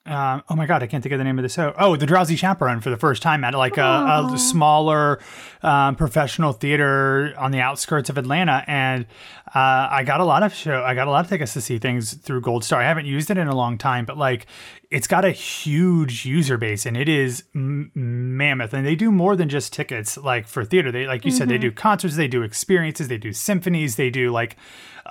uh, 0.05 0.41
oh 0.49 0.55
my 0.55 0.65
god, 0.65 0.81
I 0.81 0.87
can't 0.87 1.03
think 1.03 1.13
of 1.13 1.19
the 1.19 1.23
name 1.23 1.37
of 1.37 1.43
the 1.43 1.49
show. 1.49 1.73
Oh, 1.77 1.95
The 1.95 2.05
Drowsy 2.05 2.35
Chaperone 2.35 2.79
for 2.79 2.89
the 2.89 2.97
first 2.97 3.21
time 3.21 3.43
at 3.43 3.53
like 3.53 3.77
a, 3.77 4.29
a, 4.33 4.37
smaller 4.37 5.19
um, 5.61 5.95
professional 5.95 6.53
theater 6.53 7.33
on 7.37 7.51
the 7.51 7.59
outskirts 7.59 8.09
of 8.09 8.17
Atlanta, 8.17 8.63
and 8.65 9.05
uh, 9.53 9.87
I 9.91 10.03
got 10.05 10.19
a 10.19 10.25
lot 10.25 10.41
of 10.41 10.53
show. 10.53 10.83
I 10.83 10.95
got 10.95 11.07
a 11.07 11.11
lot 11.11 11.25
of 11.25 11.29
tickets 11.29 11.53
to 11.53 11.61
see 11.61 11.77
things 11.79 12.13
through 12.13 12.41
Gold 12.41 12.63
Star. 12.63 12.81
I 12.81 12.85
haven't 12.85 13.05
used 13.05 13.29
it 13.29 13.37
in 13.37 13.47
a 13.47 13.55
long 13.55 13.77
time, 13.77 14.05
but 14.05 14.17
like 14.17 14.47
it's 14.91 15.05
got 15.05 15.23
a 15.23 15.31
huge 15.31 16.25
user 16.25 16.57
base 16.57 16.85
and 16.85 16.97
it 16.97 17.07
is 17.07 17.43
m- 17.53 17.91
mammoth. 17.93 18.73
And 18.73 18.85
they 18.85 18.95
do 18.95 19.11
more 19.11 19.35
than 19.35 19.47
just 19.47 19.71
tickets. 19.71 20.17
Like 20.17 20.47
for 20.47 20.65
theater, 20.65 20.91
they 20.91 21.05
like 21.05 21.25
you 21.25 21.31
mm-hmm. 21.31 21.37
said, 21.37 21.49
they 21.49 21.55
mm-hmm. 21.55 21.61
do 21.61 21.71
concerts, 21.71 22.15
they 22.15 22.27
do 22.27 22.41
experiences, 22.41 23.07
they 23.07 23.17
do 23.17 23.31
symphonies, 23.31 23.97
they 23.97 24.09
do 24.09 24.31
like 24.31 24.57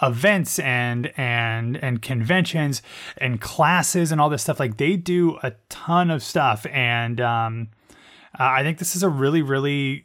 events 0.03 0.59
and 0.59 1.13
and 1.17 1.77
and 1.77 2.03
conventions 2.03 2.83
and 3.19 3.41
classes 3.41 4.11
and 4.11 4.21
all 4.21 4.29
this 4.29 4.43
stuff. 4.43 4.59
Like 4.59 4.79
they 4.79 4.97
do 4.97 5.39
a 5.43 5.53
ton 5.69 6.11
of 6.11 6.23
stuff 6.23 6.67
and. 6.67 7.21
um 7.21 7.69
uh, 8.39 8.45
I 8.45 8.63
think 8.63 8.79
this 8.79 8.95
is 8.95 9.03
a 9.03 9.09
really, 9.09 9.43
really 9.43 10.05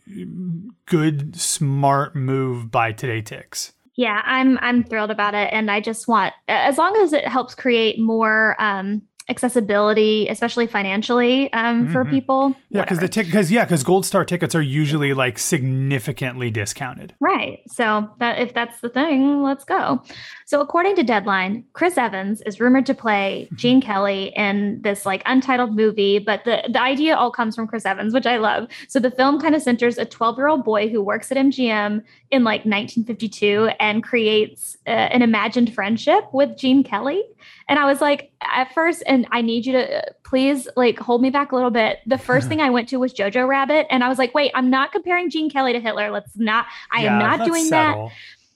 good, 0.88 1.36
smart 1.36 2.16
move 2.16 2.72
by 2.72 2.92
Today 2.92 3.22
Tix. 3.22 3.74
Yeah, 3.96 4.24
I'm 4.25 4.58
I'm 4.60 4.84
thrilled 4.84 5.12
about 5.12 5.36
it, 5.36 5.50
and 5.52 5.70
I 5.70 5.81
just 5.81 6.08
want 6.08 6.34
as 6.48 6.80
long 6.80 6.96
as 6.98 7.14
it 7.14 7.28
helps 7.28 7.54
create 7.54 8.00
more 8.00 8.56
um, 8.60 9.04
accessibility, 9.30 10.28
especially 10.28 10.68
financially, 10.68 11.52
um, 11.54 11.84
mm-hmm. 11.84 11.94
for 11.94 12.06
people. 12.06 12.56
Yeah, 12.70 12.81
because 12.81 13.00
the 13.00 13.08
ticket, 13.08 13.31
because 13.31 13.52
yeah, 13.52 13.66
because 13.66 13.84
Gold 13.84 14.06
Star 14.06 14.25
tickets 14.25 14.54
are 14.56 14.62
usually 14.62 15.14
like 15.14 15.40
significantly 15.40 16.52
discounted. 16.52 17.16
Right. 17.20 17.60
So 17.68 18.10
that 18.20 18.40
if 18.40 18.54
that's 18.54 18.81
the 18.81 18.90
thing, 18.90 19.42
let's 19.42 19.64
go. 19.64 20.02
So 20.46 20.62
according 20.62 20.96
to 20.98 21.03
Deadline, 21.03 21.63
Chris 21.74 21.98
Evans 21.98 22.42
is 22.42 22.60
rumored 22.60 22.86
to 22.88 22.94
play 22.94 23.46
mm-hmm. 23.46 23.56
Gene 23.56 23.82
Kelly 23.82 24.34
in 24.36 24.82
this 24.82 25.06
like 25.06 25.24
untitled 25.25 25.75
movie, 25.75 26.20
but 26.20 26.44
the 26.46 26.63
the 26.72 26.82
idea 26.82 27.15
all 27.15 27.32
comes 27.32 27.56
from 27.56 27.68
Chris 27.68 27.86
Evans, 27.86 28.13
which 28.13 28.25
I 28.25 28.38
love. 28.38 28.68
So 28.88 29.00
the 29.00 29.12
film 29.12 29.39
kind 29.39 29.56
of 29.56 29.62
centers 29.62 29.98
a 29.98 30.06
12 30.06 30.38
year 30.38 30.48
old 30.48 30.63
boy 30.63 30.89
who 30.89 31.01
works 31.01 31.32
at 31.32 31.38
MGM 31.38 32.03
in 32.34 32.44
like 32.44 32.66
1952 32.66 33.70
and 33.80 34.04
creates 34.04 34.75
uh, 34.88 34.90
an 34.90 35.22
imagined 35.22 35.74
friendship 35.74 36.25
with 36.34 36.58
Gene 36.58 36.84
Kelly. 36.84 37.24
And 37.70 37.78
I 37.78 37.86
was 37.86 38.02
like, 38.02 38.32
at 38.42 38.74
first, 38.74 39.04
and 39.06 39.28
I 39.32 39.42
need 39.42 39.68
you 39.68 39.74
to 39.74 40.04
please 40.24 40.68
like 40.75 40.98
hold 40.98 41.22
me 41.22 41.30
back 41.30 41.52
a 41.52 41.56
little 41.56 41.70
bit. 41.70 42.00
The 42.08 42.18
first 42.18 42.48
thing 42.50 42.60
I 42.60 42.72
went 42.72 42.90
to 42.90 42.98
was 42.98 43.13
Jojo 43.13 43.48
Rabbit, 43.48 43.86
and 43.92 44.04
I 44.04 44.10
was 44.10 44.18
like, 44.18 44.34
wait, 44.34 44.52
I'm 44.56 44.72
not 44.72 44.92
comparing 44.92 45.30
Gene 45.30 45.50
Kelly 45.50 45.74
to 45.74 45.80
Hitler. 45.80 46.10
Let's 46.10 46.36
not. 46.36 46.66
I 46.92 47.04
yeah, 47.04 47.13
am 47.13 47.20
not 47.20 47.46
doing 47.46 47.66
settle. 47.66 48.08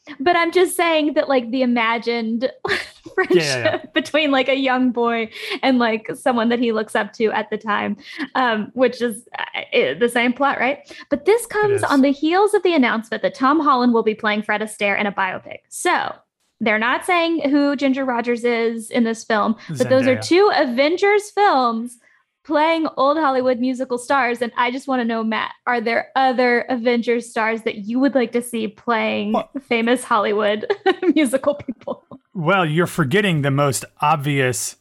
that. 0.07 0.15
But 0.19 0.35
I'm 0.35 0.51
just 0.51 0.75
saying 0.75 1.13
that 1.13 1.29
like 1.29 1.51
the 1.51 1.61
imagined 1.61 2.51
friendship 3.15 3.37
yeah, 3.37 3.63
yeah, 3.63 3.85
between 3.93 4.31
like 4.31 4.47
a 4.47 4.55
young 4.55 4.91
boy 4.91 5.29
and 5.61 5.79
like 5.79 6.09
someone 6.15 6.49
that 6.49 6.59
he 6.59 6.71
looks 6.71 6.95
up 6.95 7.13
to 7.13 7.25
at 7.31 7.49
the 7.49 7.57
time, 7.57 7.97
um, 8.35 8.71
which 8.73 9.01
is 9.01 9.27
uh, 9.37 9.93
the 9.99 10.09
same 10.09 10.33
plot, 10.33 10.59
right? 10.59 10.79
But 11.09 11.25
this 11.25 11.45
comes 11.45 11.83
on 11.83 12.01
the 12.01 12.11
heels 12.11 12.53
of 12.53 12.63
the 12.63 12.73
announcement 12.73 13.23
that 13.23 13.35
Tom 13.35 13.59
Holland 13.59 13.93
will 13.93 14.03
be 14.03 14.15
playing 14.15 14.43
Fred 14.43 14.61
Astaire 14.61 14.99
in 14.99 15.07
a 15.07 15.11
biopic. 15.11 15.59
So 15.69 16.13
they're 16.59 16.79
not 16.79 17.05
saying 17.05 17.49
who 17.49 17.75
Ginger 17.75 18.05
Rogers 18.05 18.43
is 18.43 18.89
in 18.89 19.03
this 19.03 19.23
film, 19.23 19.55
but 19.69 19.77
Zendaya. 19.77 19.89
those 19.89 20.07
are 20.07 20.19
two 20.19 20.51
Avengers 20.55 21.29
films 21.31 21.99
playing 22.47 22.87
old 22.95 23.17
Hollywood 23.17 23.59
musical 23.59 23.97
stars. 23.97 24.41
And 24.41 24.53
I 24.55 24.71
just 24.71 24.87
want 24.87 25.01
to 25.01 25.05
know, 25.05 25.21
Matt, 25.21 25.51
are 25.67 25.81
there 25.81 26.11
other 26.15 26.61
Avengers 26.69 27.29
stars 27.29 27.63
that 27.63 27.79
you 27.79 27.99
would 27.99 28.15
like 28.15 28.31
to 28.31 28.41
see 28.41 28.69
playing 28.69 29.33
well, 29.33 29.51
famous 29.67 30.05
Hollywood 30.05 30.65
musical 31.13 31.55
people? 31.55 32.05
Well, 32.33 32.65
you're 32.65 32.87
forgetting 32.87 33.41
the 33.41 33.51
most 33.51 33.83
obvious 33.99 34.77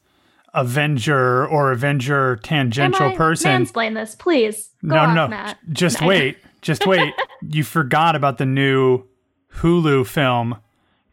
Avenger 0.54 1.46
or 1.46 1.72
Avenger 1.72 2.36
tangential 2.36 3.10
person. 3.16 3.50
Can 3.50 3.60
you 3.60 3.62
explain 3.62 3.94
this, 3.94 4.14
please. 4.14 4.70
Go 4.86 4.94
no, 4.94 5.12
no, 5.12 5.28
Matt. 5.28 5.58
just 5.72 6.00
wait, 6.00 6.38
just 6.62 6.86
wait. 6.86 7.12
you 7.42 7.64
forgot 7.64 8.14
about 8.14 8.38
the 8.38 8.46
new 8.46 9.04
Hulu 9.56 10.06
film 10.06 10.56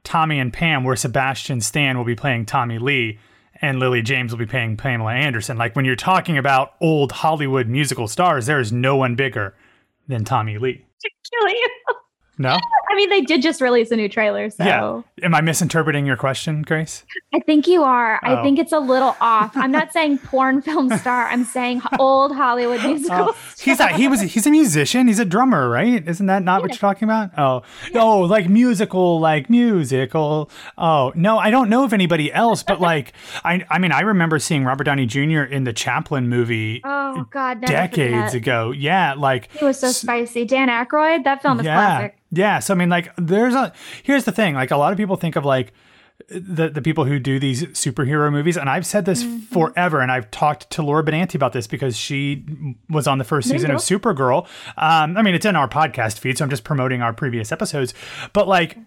Tommy 0.03 0.39
and 0.39 0.53
Pam, 0.53 0.83
where 0.83 0.95
Sebastian 0.95 1.61
Stan 1.61 1.97
will 1.97 2.05
be 2.05 2.15
playing 2.15 2.45
Tommy 2.45 2.77
Lee 2.77 3.19
and 3.63 3.79
Lily 3.79 4.01
James 4.01 4.31
will 4.31 4.39
be 4.39 4.45
playing 4.45 4.75
Pamela 4.75 5.13
Anderson. 5.13 5.57
Like 5.57 5.73
when 5.73 5.85
you're 5.85 5.95
talking 5.95 6.37
about 6.37 6.73
old 6.81 7.13
Hollywood 7.13 7.69
musical 7.69 8.09
stars, 8.09 8.45
there 8.45 8.59
is 8.59 8.73
no 8.73 8.97
one 8.97 9.15
bigger 9.15 9.55
than 10.09 10.25
Tommy 10.25 10.57
Lee. 10.57 10.85
To 10.99 11.09
kill 11.31 11.49
you. 11.49 11.69
No? 12.37 12.57
I 12.93 12.95
mean, 12.95 13.09
they 13.09 13.21
did 13.21 13.41
just 13.41 13.59
release 13.59 13.91
a 13.91 13.95
new 13.95 14.07
trailer, 14.07 14.49
so 14.49 14.63
Yeah. 14.63 15.25
Am 15.25 15.33
I 15.33 15.41
misinterpreting 15.41 16.05
your 16.05 16.17
question, 16.17 16.61
Grace? 16.61 17.03
I 17.33 17.39
think 17.39 17.67
you 17.67 17.83
are. 17.83 18.19
Oh. 18.23 18.35
I 18.35 18.43
think 18.43 18.59
it's 18.59 18.71
a 18.71 18.79
little 18.79 19.15
off. 19.19 19.55
I'm 19.55 19.71
not 19.71 19.91
saying 19.93 20.19
porn 20.19 20.61
film 20.61 20.95
star. 20.97 21.27
I'm 21.27 21.43
saying 21.43 21.81
old 21.99 22.35
Hollywood 22.35 22.81
oh, 22.83 22.87
musical. 22.87 23.29
Oh, 23.29 23.35
he's 23.59 23.79
a, 23.79 23.87
he 23.89 24.07
was 24.07 24.21
he's 24.21 24.45
a 24.45 24.51
musician. 24.51 25.07
He's 25.07 25.19
a 25.19 25.25
drummer, 25.25 25.69
right? 25.69 26.07
Isn't 26.07 26.27
that 26.27 26.43
not 26.43 26.61
what 26.61 26.71
you're 26.71 26.77
talking 26.77 27.05
about? 27.07 27.31
Oh, 27.37 27.63
oh, 27.95 28.19
like 28.21 28.47
musical, 28.47 29.19
like 29.19 29.49
musical. 29.49 30.49
Oh 30.77 31.11
no, 31.15 31.37
I 31.39 31.49
don't 31.49 31.69
know 31.69 31.83
of 31.83 31.93
anybody 31.93 32.31
else, 32.31 32.61
but 32.63 32.79
like 32.89 33.13
I 33.43 33.65
I 33.69 33.79
mean 33.79 33.91
I 33.91 34.01
remember 34.01 34.37
seeing 34.39 34.63
Robert 34.65 34.83
Downey 34.83 35.05
Jr. 35.05 35.41
in 35.41 35.63
the 35.63 35.73
Chaplin 35.73 36.29
movie 36.29 36.81
Oh 36.83 37.25
God, 37.31 37.61
decades 37.61 38.33
forget. 38.33 38.35
ago. 38.35 38.71
Yeah, 38.71 39.13
like 39.15 39.51
He 39.51 39.65
was 39.65 39.79
so 39.79 39.91
spicy. 39.91 40.45
Dan 40.45 40.67
Aykroyd. 40.69 41.23
That 41.23 41.41
film 41.41 41.59
is 41.59 41.65
yeah, 41.65 41.73
classic. 41.75 42.17
yeah. 42.31 42.59
So 42.59 42.73
I 42.73 42.77
mean, 42.77 42.82
like 42.89 43.11
there's 43.17 43.55
a 43.55 43.73
here's 44.03 44.25
the 44.25 44.31
thing. 44.31 44.55
Like 44.55 44.71
a 44.71 44.77
lot 44.77 44.91
of 44.91 44.97
people 44.97 45.15
think 45.15 45.35
of 45.35 45.45
like 45.45 45.73
the 46.29 46.69
the 46.69 46.81
people 46.81 47.05
who 47.05 47.19
do 47.19 47.39
these 47.39 47.63
superhero 47.67 48.31
movies, 48.31 48.55
and 48.55 48.69
I've 48.69 48.85
said 48.85 49.05
this 49.05 49.23
Mm-hmm. 49.23 49.39
forever, 49.53 49.99
and 49.99 50.11
I've 50.11 50.29
talked 50.31 50.69
to 50.71 50.81
Laura 50.83 51.03
Benanti 51.03 51.35
about 51.35 51.53
this 51.53 51.67
because 51.67 51.97
she 51.97 52.45
was 52.89 53.07
on 53.07 53.17
the 53.17 53.23
first 53.23 53.49
There 53.49 53.57
season 53.57 53.71
of 53.71 53.77
Supergirl. 53.77 54.45
Um, 54.77 55.17
I 55.17 55.21
mean, 55.21 55.35
it's 55.35 55.45
in 55.45 55.55
our 55.55 55.67
podcast 55.67 56.19
feed, 56.19 56.37
so 56.37 56.43
I'm 56.45 56.49
just 56.49 56.63
promoting 56.63 57.01
our 57.01 57.13
previous 57.13 57.51
episodes. 57.51 57.93
But 58.31 58.47
like 58.47 58.77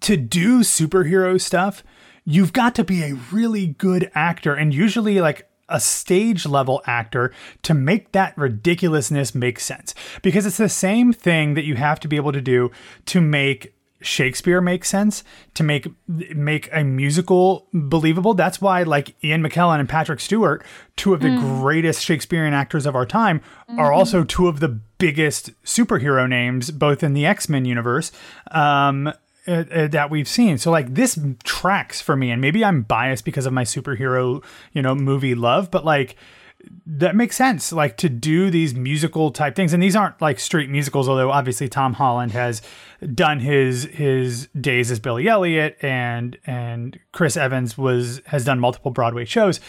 to 0.00 0.16
do 0.16 0.60
superhero 0.60 1.40
stuff, 1.40 1.82
you've 2.24 2.52
got 2.52 2.74
to 2.76 2.84
be 2.84 3.02
a 3.02 3.14
really 3.32 3.66
good 3.66 4.10
actor, 4.14 4.54
and 4.54 4.72
usually 4.74 5.20
like 5.20 5.48
a 5.68 5.80
stage 5.80 6.46
level 6.46 6.82
actor 6.86 7.32
to 7.62 7.74
make 7.74 8.12
that 8.12 8.36
ridiculousness 8.36 9.34
make 9.34 9.60
sense. 9.60 9.94
Because 10.22 10.46
it's 10.46 10.56
the 10.56 10.68
same 10.68 11.12
thing 11.12 11.54
that 11.54 11.64
you 11.64 11.76
have 11.76 12.00
to 12.00 12.08
be 12.08 12.16
able 12.16 12.32
to 12.32 12.40
do 12.40 12.70
to 13.06 13.20
make 13.20 13.74
Shakespeare 14.00 14.60
make 14.60 14.84
sense, 14.84 15.24
to 15.54 15.64
make 15.64 15.88
make 16.06 16.68
a 16.72 16.84
musical 16.84 17.66
believable. 17.72 18.32
That's 18.32 18.60
why 18.60 18.84
like 18.84 19.16
Ian 19.24 19.42
McKellen 19.42 19.80
and 19.80 19.88
Patrick 19.88 20.20
Stewart, 20.20 20.64
two 20.96 21.14
of 21.14 21.20
the 21.20 21.36
greatest 21.36 22.04
Shakespearean 22.04 22.54
actors 22.54 22.86
of 22.86 22.94
our 22.94 23.06
time, 23.06 23.40
are 23.76 23.92
also 23.92 24.22
two 24.22 24.46
of 24.46 24.60
the 24.60 24.68
biggest 24.68 25.50
superhero 25.64 26.28
names 26.28 26.70
both 26.70 27.02
in 27.02 27.12
the 27.12 27.26
X-Men 27.26 27.64
universe. 27.64 28.12
Um 28.52 29.12
uh, 29.48 29.64
uh, 29.72 29.88
that 29.88 30.10
we've 30.10 30.28
seen. 30.28 30.58
So 30.58 30.70
like 30.70 30.94
this 30.94 31.18
tracks 31.42 32.00
for 32.00 32.14
me 32.16 32.30
and 32.30 32.40
maybe 32.40 32.64
I'm 32.64 32.82
biased 32.82 33.24
because 33.24 33.46
of 33.46 33.52
my 33.52 33.64
superhero, 33.64 34.44
you 34.72 34.82
know, 34.82 34.94
movie 34.94 35.34
love, 35.34 35.70
but 35.70 35.84
like 35.84 36.16
that 36.86 37.14
makes 37.14 37.36
sense 37.36 37.72
like 37.72 37.96
to 37.96 38.08
do 38.08 38.50
these 38.50 38.74
musical 38.74 39.30
type 39.30 39.54
things. 39.54 39.72
And 39.72 39.82
these 39.82 39.94
aren't 39.94 40.20
like 40.20 40.40
straight 40.40 40.68
musicals 40.68 41.08
although 41.08 41.30
obviously 41.30 41.68
Tom 41.68 41.94
Holland 41.94 42.32
has 42.32 42.60
done 43.14 43.38
his 43.38 43.84
his 43.84 44.48
days 44.60 44.90
as 44.90 44.98
Billy 44.98 45.28
Elliot 45.28 45.76
and 45.82 46.36
and 46.46 46.98
Chris 47.12 47.36
Evans 47.36 47.78
was 47.78 48.20
has 48.26 48.44
done 48.44 48.58
multiple 48.58 48.90
Broadway 48.90 49.24
shows 49.24 49.60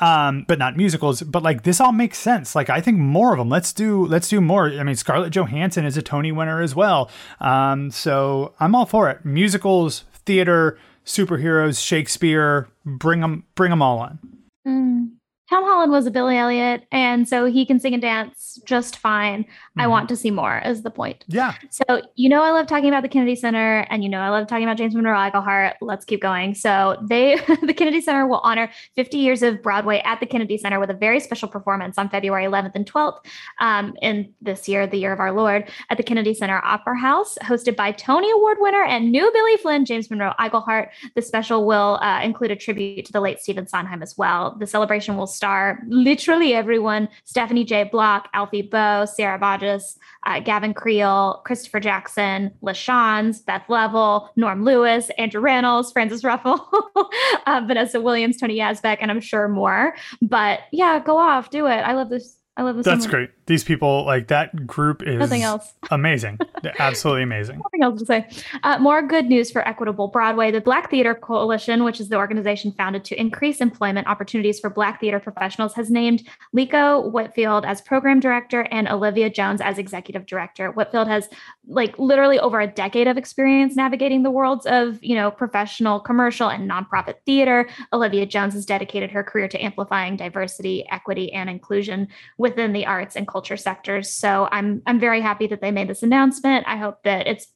um 0.00 0.44
but 0.48 0.58
not 0.58 0.76
musicals. 0.76 1.22
But 1.22 1.42
like 1.42 1.64
this 1.64 1.80
all 1.80 1.92
makes 1.92 2.18
sense. 2.18 2.54
Like 2.54 2.70
I 2.70 2.80
think 2.80 2.98
more 2.98 3.32
of 3.32 3.38
them 3.38 3.50
let's 3.50 3.72
do 3.72 4.06
let's 4.06 4.28
do 4.28 4.40
more. 4.40 4.68
I 4.68 4.82
mean 4.82 4.96
Scarlett 4.96 5.34
Johansson 5.34 5.84
is 5.84 5.96
a 5.96 6.02
Tony 6.02 6.32
winner 6.32 6.62
as 6.62 6.74
well. 6.74 7.10
Um 7.40 7.90
so 7.90 8.54
I'm 8.58 8.74
all 8.74 8.86
for 8.86 9.10
it. 9.10 9.24
Musicals 9.24 10.04
theater 10.24 10.78
superheroes 11.04 11.84
Shakespeare 11.84 12.68
bring 12.86 13.20
them 13.20 13.44
bring 13.54 13.70
them 13.70 13.82
all 13.82 13.98
on 13.98 14.18
Mm. 14.66 15.17
Tom 15.48 15.64
Holland 15.64 15.90
was 15.90 16.06
a 16.06 16.10
Billy 16.10 16.36
Elliot, 16.36 16.84
and 16.92 17.26
so 17.26 17.46
he 17.46 17.64
can 17.64 17.80
sing 17.80 17.94
and 17.94 18.02
dance 18.02 18.60
just 18.66 18.98
fine. 18.98 19.46
I 19.78 19.84
Mhm. 19.84 19.90
want 19.90 20.08
to 20.10 20.16
see 20.16 20.30
more, 20.30 20.60
is 20.64 20.82
the 20.82 20.90
point. 20.90 21.24
yeah 21.28 21.54
So, 21.70 22.02
you 22.16 22.28
know, 22.28 22.42
I 22.42 22.50
love 22.50 22.66
talking 22.66 22.88
about 22.88 23.02
the 23.02 23.08
Kennedy 23.08 23.34
Center, 23.34 23.86
and 23.90 24.02
you 24.02 24.08
know, 24.10 24.20
I 24.20 24.28
love 24.28 24.46
talking 24.46 24.64
about 24.64 24.76
James 24.76 24.94
Monroe 24.94 25.16
Iglehart. 25.18 25.74
Let's 25.80 26.04
keep 26.04 26.20
going. 26.20 26.54
So, 26.54 26.96
they, 27.08 27.36
the 27.62 27.72
Kennedy 27.72 28.00
Center 28.00 28.26
will 28.26 28.40
honor 28.44 28.70
50 28.96 29.16
years 29.18 29.42
of 29.42 29.62
Broadway 29.62 30.02
at 30.04 30.20
the 30.20 30.26
Kennedy 30.26 30.58
Center 30.58 30.78
with 30.80 30.90
a 30.90 30.94
very 30.94 31.20
special 31.20 31.48
performance 31.48 31.96
on 31.96 32.08
February 32.10 32.44
11th 32.44 32.72
and 32.74 32.84
12th 32.86 33.18
um, 33.60 33.94
in 34.02 34.32
this 34.42 34.68
year, 34.68 34.86
the 34.86 34.98
year 34.98 35.12
of 35.12 35.20
our 35.20 35.32
Lord, 35.32 35.68
at 35.90 35.96
the 35.96 36.02
Kennedy 36.02 36.34
Center 36.34 36.60
Opera 36.64 36.98
House, 36.98 37.38
hosted 37.42 37.74
by 37.76 37.92
Tony 37.92 38.30
Award 38.30 38.58
winner 38.60 38.82
and 38.84 39.10
new 39.10 39.30
Billy 39.32 39.56
Flynn, 39.56 39.84
James 39.84 40.10
Monroe 40.10 40.34
Iglehart. 40.38 40.88
The 41.14 41.22
special 41.22 41.64
will 41.66 41.98
uh, 42.02 42.20
include 42.22 42.50
a 42.50 42.56
tribute 42.56 43.06
to 43.06 43.12
the 43.12 43.20
late 43.20 43.40
Stephen 43.40 43.66
Sondheim 43.66 44.02
as 44.02 44.16
well. 44.18 44.56
The 44.58 44.66
celebration 44.66 45.16
will 45.16 45.26
star 45.38 45.80
literally 45.86 46.52
everyone 46.52 47.08
Stephanie 47.22 47.64
J. 47.64 47.84
Block, 47.84 48.28
Alfie 48.34 48.62
Boe, 48.62 49.04
Sarah 49.06 49.38
Bodges, 49.38 49.96
uh, 50.26 50.40
Gavin 50.40 50.74
Creel, 50.74 51.40
Christopher 51.46 51.78
Jackson, 51.78 52.50
LaChanze, 52.60 53.44
Beth 53.46 53.62
Leavel, 53.68 54.28
Norm 54.34 54.64
Lewis, 54.64 55.10
Andrew 55.16 55.40
Rannells, 55.40 55.92
Frances 55.92 56.24
Ruffelle, 56.24 56.60
uh, 57.46 57.62
Vanessa 57.66 58.00
Williams, 58.00 58.36
Tony 58.36 58.58
Yazbeck, 58.58 58.98
and 59.00 59.12
I'm 59.12 59.20
sure 59.20 59.46
more. 59.46 59.94
But 60.20 60.60
yeah, 60.72 60.98
go 60.98 61.16
off, 61.16 61.50
do 61.50 61.66
it. 61.66 61.78
I 61.78 61.92
love 61.92 62.10
this. 62.10 62.36
I 62.56 62.62
love 62.62 62.74
this. 62.74 62.84
That's 62.84 63.06
great. 63.06 63.30
These 63.48 63.64
people, 63.64 64.04
like 64.04 64.28
that 64.28 64.66
group 64.66 65.02
is 65.02 65.16
Nothing 65.16 65.42
else. 65.42 65.72
amazing. 65.90 66.38
Absolutely 66.78 67.22
amazing. 67.22 67.56
Nothing 67.64 67.82
else 67.82 67.98
to 68.00 68.04
say. 68.04 68.28
Uh, 68.62 68.76
more 68.78 69.00
good 69.00 69.24
news 69.24 69.50
for 69.50 69.66
Equitable 69.66 70.08
Broadway. 70.08 70.50
The 70.50 70.60
Black 70.60 70.90
Theater 70.90 71.14
Coalition, 71.14 71.82
which 71.82 71.98
is 71.98 72.10
the 72.10 72.16
organization 72.16 72.72
founded 72.72 73.06
to 73.06 73.18
increase 73.18 73.62
employment 73.62 74.06
opportunities 74.06 74.60
for 74.60 74.68
Black 74.68 75.00
theater 75.00 75.18
professionals, 75.18 75.72
has 75.72 75.90
named 75.90 76.28
Lico 76.54 77.10
Whitfield 77.10 77.64
as 77.64 77.80
program 77.80 78.20
director 78.20 78.68
and 78.70 78.86
Olivia 78.86 79.30
Jones 79.30 79.62
as 79.62 79.78
executive 79.78 80.26
director. 80.26 80.70
Whitfield 80.70 81.08
has 81.08 81.30
like 81.66 81.98
literally 81.98 82.38
over 82.38 82.60
a 82.60 82.66
decade 82.66 83.08
of 83.08 83.16
experience 83.16 83.76
navigating 83.76 84.24
the 84.24 84.30
worlds 84.30 84.66
of, 84.66 85.02
you 85.02 85.14
know, 85.14 85.30
professional, 85.30 86.00
commercial, 86.00 86.50
and 86.50 86.70
nonprofit 86.70 87.14
theater. 87.24 87.66
Olivia 87.94 88.26
Jones 88.26 88.52
has 88.52 88.66
dedicated 88.66 89.10
her 89.10 89.24
career 89.24 89.48
to 89.48 89.64
amplifying 89.64 90.16
diversity, 90.16 90.86
equity, 90.90 91.32
and 91.32 91.48
inclusion 91.48 92.08
within 92.36 92.74
the 92.74 92.84
arts 92.84 93.16
and 93.16 93.26
culture 93.26 93.37
sectors. 93.46 94.10
So 94.10 94.48
I'm 94.50 94.82
I'm 94.86 94.98
very 94.98 95.20
happy 95.20 95.46
that 95.48 95.60
they 95.60 95.70
made 95.70 95.88
this 95.88 96.02
announcement. 96.02 96.66
I 96.66 96.76
hope 96.76 97.02
that 97.04 97.26
it's 97.26 97.46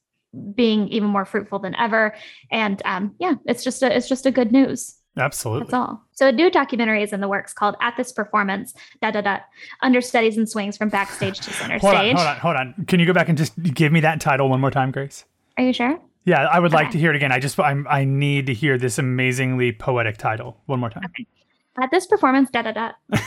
being 0.55 0.89
even 0.89 1.09
more 1.09 1.25
fruitful 1.25 1.59
than 1.59 1.75
ever. 1.77 2.15
And 2.51 2.81
um, 2.85 3.15
yeah, 3.19 3.35
it's 3.47 3.65
just 3.65 3.83
a 3.83 3.95
it's 3.95 4.09
just 4.09 4.27
a 4.27 4.31
good 4.31 4.53
news. 4.53 4.97
Absolutely. 5.17 5.65
That's 5.65 5.75
all. 5.75 6.03
So 6.13 6.29
a 6.29 6.33
new 6.33 6.51
documentary 6.51 7.03
is 7.03 7.13
in 7.13 7.21
the 7.21 7.29
works 7.29 7.53
called 7.53 7.77
At 7.83 7.97
This 7.99 8.13
Performance, 8.13 8.73
da 9.03 9.11
da 9.11 9.21
da, 9.21 9.39
understudies 9.83 10.39
and 10.39 10.49
swings 10.49 10.79
from 10.79 10.89
backstage 10.89 11.39
to 11.41 11.53
center 11.53 11.79
Hold 11.79 11.95
on, 11.95 12.17
hold 12.17 12.27
on, 12.27 12.37
hold 12.39 12.57
on. 12.57 12.85
Can 12.87 12.99
you 12.99 13.05
go 13.05 13.13
back 13.13 13.29
and 13.29 13.37
just 13.37 13.61
give 13.63 13.93
me 13.93 14.01
that 14.01 14.23
title 14.23 14.49
one 14.49 14.61
more 14.61 14.71
time, 14.71 14.91
Grace? 14.91 15.25
Are 15.59 15.65
you 15.65 15.75
sure? 15.75 16.01
Yeah, 16.25 16.47
I 16.47 16.61
would 16.61 16.73
like 16.73 16.93
to 16.93 16.99
hear 16.99 17.11
it 17.11 17.17
again. 17.17 17.33
I 17.33 17.41
just 17.41 17.59
I'm, 17.61 17.87
I 17.91 18.05
need 18.05 18.47
to 18.47 18.55
hear 18.55 18.79
this 18.79 18.99
amazingly 18.99 19.73
poetic 19.73 20.17
title 20.17 20.57
one 20.67 20.81
more 20.81 20.89
time. 20.89 21.03
At 21.79 21.91
this 21.91 22.07
performance, 22.07 22.49
da 22.51 22.63
da 22.63 22.73
da, 22.73 22.93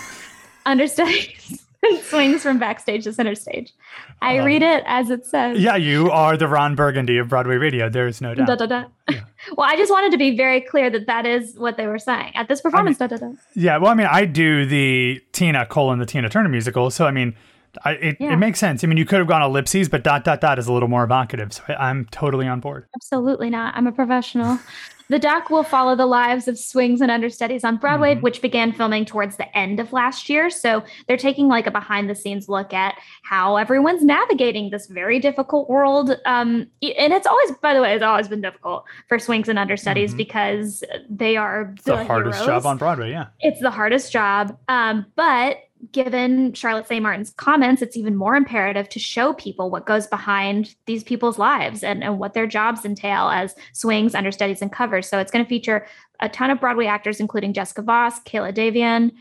understudies 0.65 1.64
and 1.89 1.99
swings 2.03 2.43
from 2.43 2.59
backstage 2.59 3.03
to 3.05 3.13
center 3.13 3.35
stage. 3.35 3.73
I 4.21 4.39
Um, 4.39 4.45
read 4.45 4.61
it 4.61 4.83
as 4.87 5.09
it 5.09 5.25
says. 5.25 5.59
Yeah, 5.59 5.75
you 5.75 6.09
are 6.11 6.37
the 6.37 6.47
Ron 6.47 6.75
Burgundy 6.75 7.17
of 7.17 7.29
Broadway 7.29 7.55
radio. 7.57 7.89
There's 7.89 8.21
no 8.21 8.33
doubt. 8.35 8.47
Da, 8.47 8.55
da, 8.55 8.65
da. 8.65 8.83
Yeah. 9.09 9.21
well, 9.57 9.69
I 9.69 9.75
just 9.75 9.91
wanted 9.91 10.11
to 10.11 10.17
be 10.17 10.35
very 10.35 10.61
clear 10.61 10.89
that 10.89 11.07
that 11.07 11.25
is 11.25 11.55
what 11.57 11.77
they 11.77 11.87
were 11.87 11.99
saying 11.99 12.31
at 12.35 12.47
this 12.47 12.61
performance. 12.61 12.97
da, 12.97 13.07
da, 13.07 13.17
da. 13.17 13.31
Yeah, 13.55 13.77
well, 13.77 13.91
I 13.91 13.95
mean, 13.95 14.07
I 14.09 14.25
do 14.25 14.65
the 14.65 15.21
Tina 15.31 15.65
colon 15.65 15.99
the 15.99 16.05
Tina 16.05 16.29
Turner 16.29 16.49
musical, 16.49 16.89
so 16.89 17.05
I 17.05 17.11
mean, 17.11 17.35
I, 17.83 17.91
it, 17.91 18.17
Yeah. 18.21 18.33
it 18.33 18.37
makes 18.37 18.57
sense. 18.59 18.83
I 18.83 18.87
mean, 18.87 18.97
you 18.97 19.05
could 19.05 19.19
have 19.19 19.27
gone 19.27 19.41
ellipses, 19.41 19.89
but 19.89 20.01
dot 20.03 20.23
dot 20.23 20.39
dot 20.41 20.57
is 20.59 20.67
a 20.67 20.73
little 20.73 20.87
more 20.89 21.03
evocative, 21.03 21.51
so 21.53 21.63
I, 21.67 21.89
I'm 21.89 22.05
totally 22.05 22.47
on 22.47 22.61
board. 22.61 22.85
Absolutely 22.95 23.49
not. 23.49 23.75
I'm 23.75 23.85
a 23.87 23.91
professional. 23.91 24.59
The 25.09 25.19
doc 25.19 25.49
will 25.49 25.63
follow 25.63 25.95
the 25.95 26.05
lives 26.05 26.47
of 26.47 26.57
swings 26.57 27.01
and 27.01 27.11
understudies 27.11 27.63
on 27.63 27.77
Broadway, 27.77 28.15
Mhm. 28.15 28.21
which 28.21 28.41
began 28.41 28.71
filming 28.71 29.05
towards 29.05 29.37
the 29.37 29.55
end 29.57 29.79
of 29.79 29.93
last 29.93 30.29
year. 30.29 30.49
So 30.49 30.83
they're 31.07 31.17
taking 31.17 31.47
like 31.47 31.67
a 31.67 31.71
behind 31.71 32.09
the 32.09 32.15
scenes 32.15 32.49
look 32.49 32.73
at 32.73 32.95
how 33.23 33.57
everyone's 33.57 34.03
navigating 34.03 34.69
this 34.71 34.87
very 34.87 35.19
difficult 35.19 35.69
world. 35.69 36.17
Um, 36.25 36.67
and 36.81 37.13
it's 37.13 37.27
always, 37.27 37.51
by 37.61 37.73
the 37.73 37.81
way, 37.81 37.93
it's 37.93 38.03
always 38.03 38.27
been 38.27 38.41
difficult 38.41 38.85
for 39.07 39.19
swings 39.19 39.47
and 39.49 39.59
understudies 39.59 40.13
Mhm. 40.13 40.17
because 40.17 40.83
they 41.09 41.37
are 41.37 41.71
It's 41.75 41.83
the 41.85 42.03
hardest 42.03 42.41
heroes. 42.43 42.63
job 42.63 42.69
on 42.69 42.77
Broadway. 42.77 43.11
Yeah. 43.11 43.25
It's 43.41 43.59
the 43.61 43.71
hardest 43.71 44.11
job. 44.11 44.57
Um, 44.67 45.05
but 45.15 45.57
given 45.91 46.53
Charlotte 46.53 46.87
St. 46.87 47.01
Martin's 47.01 47.31
comments, 47.31 47.81
it's 47.81 47.97
even 47.97 48.15
more 48.15 48.35
imperative 48.35 48.87
to 48.89 48.99
show 48.99 49.33
people 49.33 49.69
what 49.69 49.85
goes 49.85 50.07
behind 50.07 50.75
these 50.85 51.03
people's 51.03 51.37
lives 51.39 51.83
and, 51.83 52.03
and 52.03 52.19
what 52.19 52.33
their 52.33 52.47
jobs 52.47 52.85
entail 52.85 53.29
as 53.29 53.55
swings, 53.73 54.15
understudies, 54.15 54.61
and 54.61 54.71
covers. 54.71 55.07
So 55.07 55.19
it's 55.19 55.31
going 55.31 55.43
to 55.43 55.49
feature 55.49 55.85
a 56.21 56.29
ton 56.29 56.49
of 56.49 56.59
Broadway 56.59 56.85
actors, 56.85 57.19
including 57.19 57.53
Jessica 57.53 57.81
Voss, 57.81 58.19
Kayla 58.21 58.53
Davion, 58.53 59.11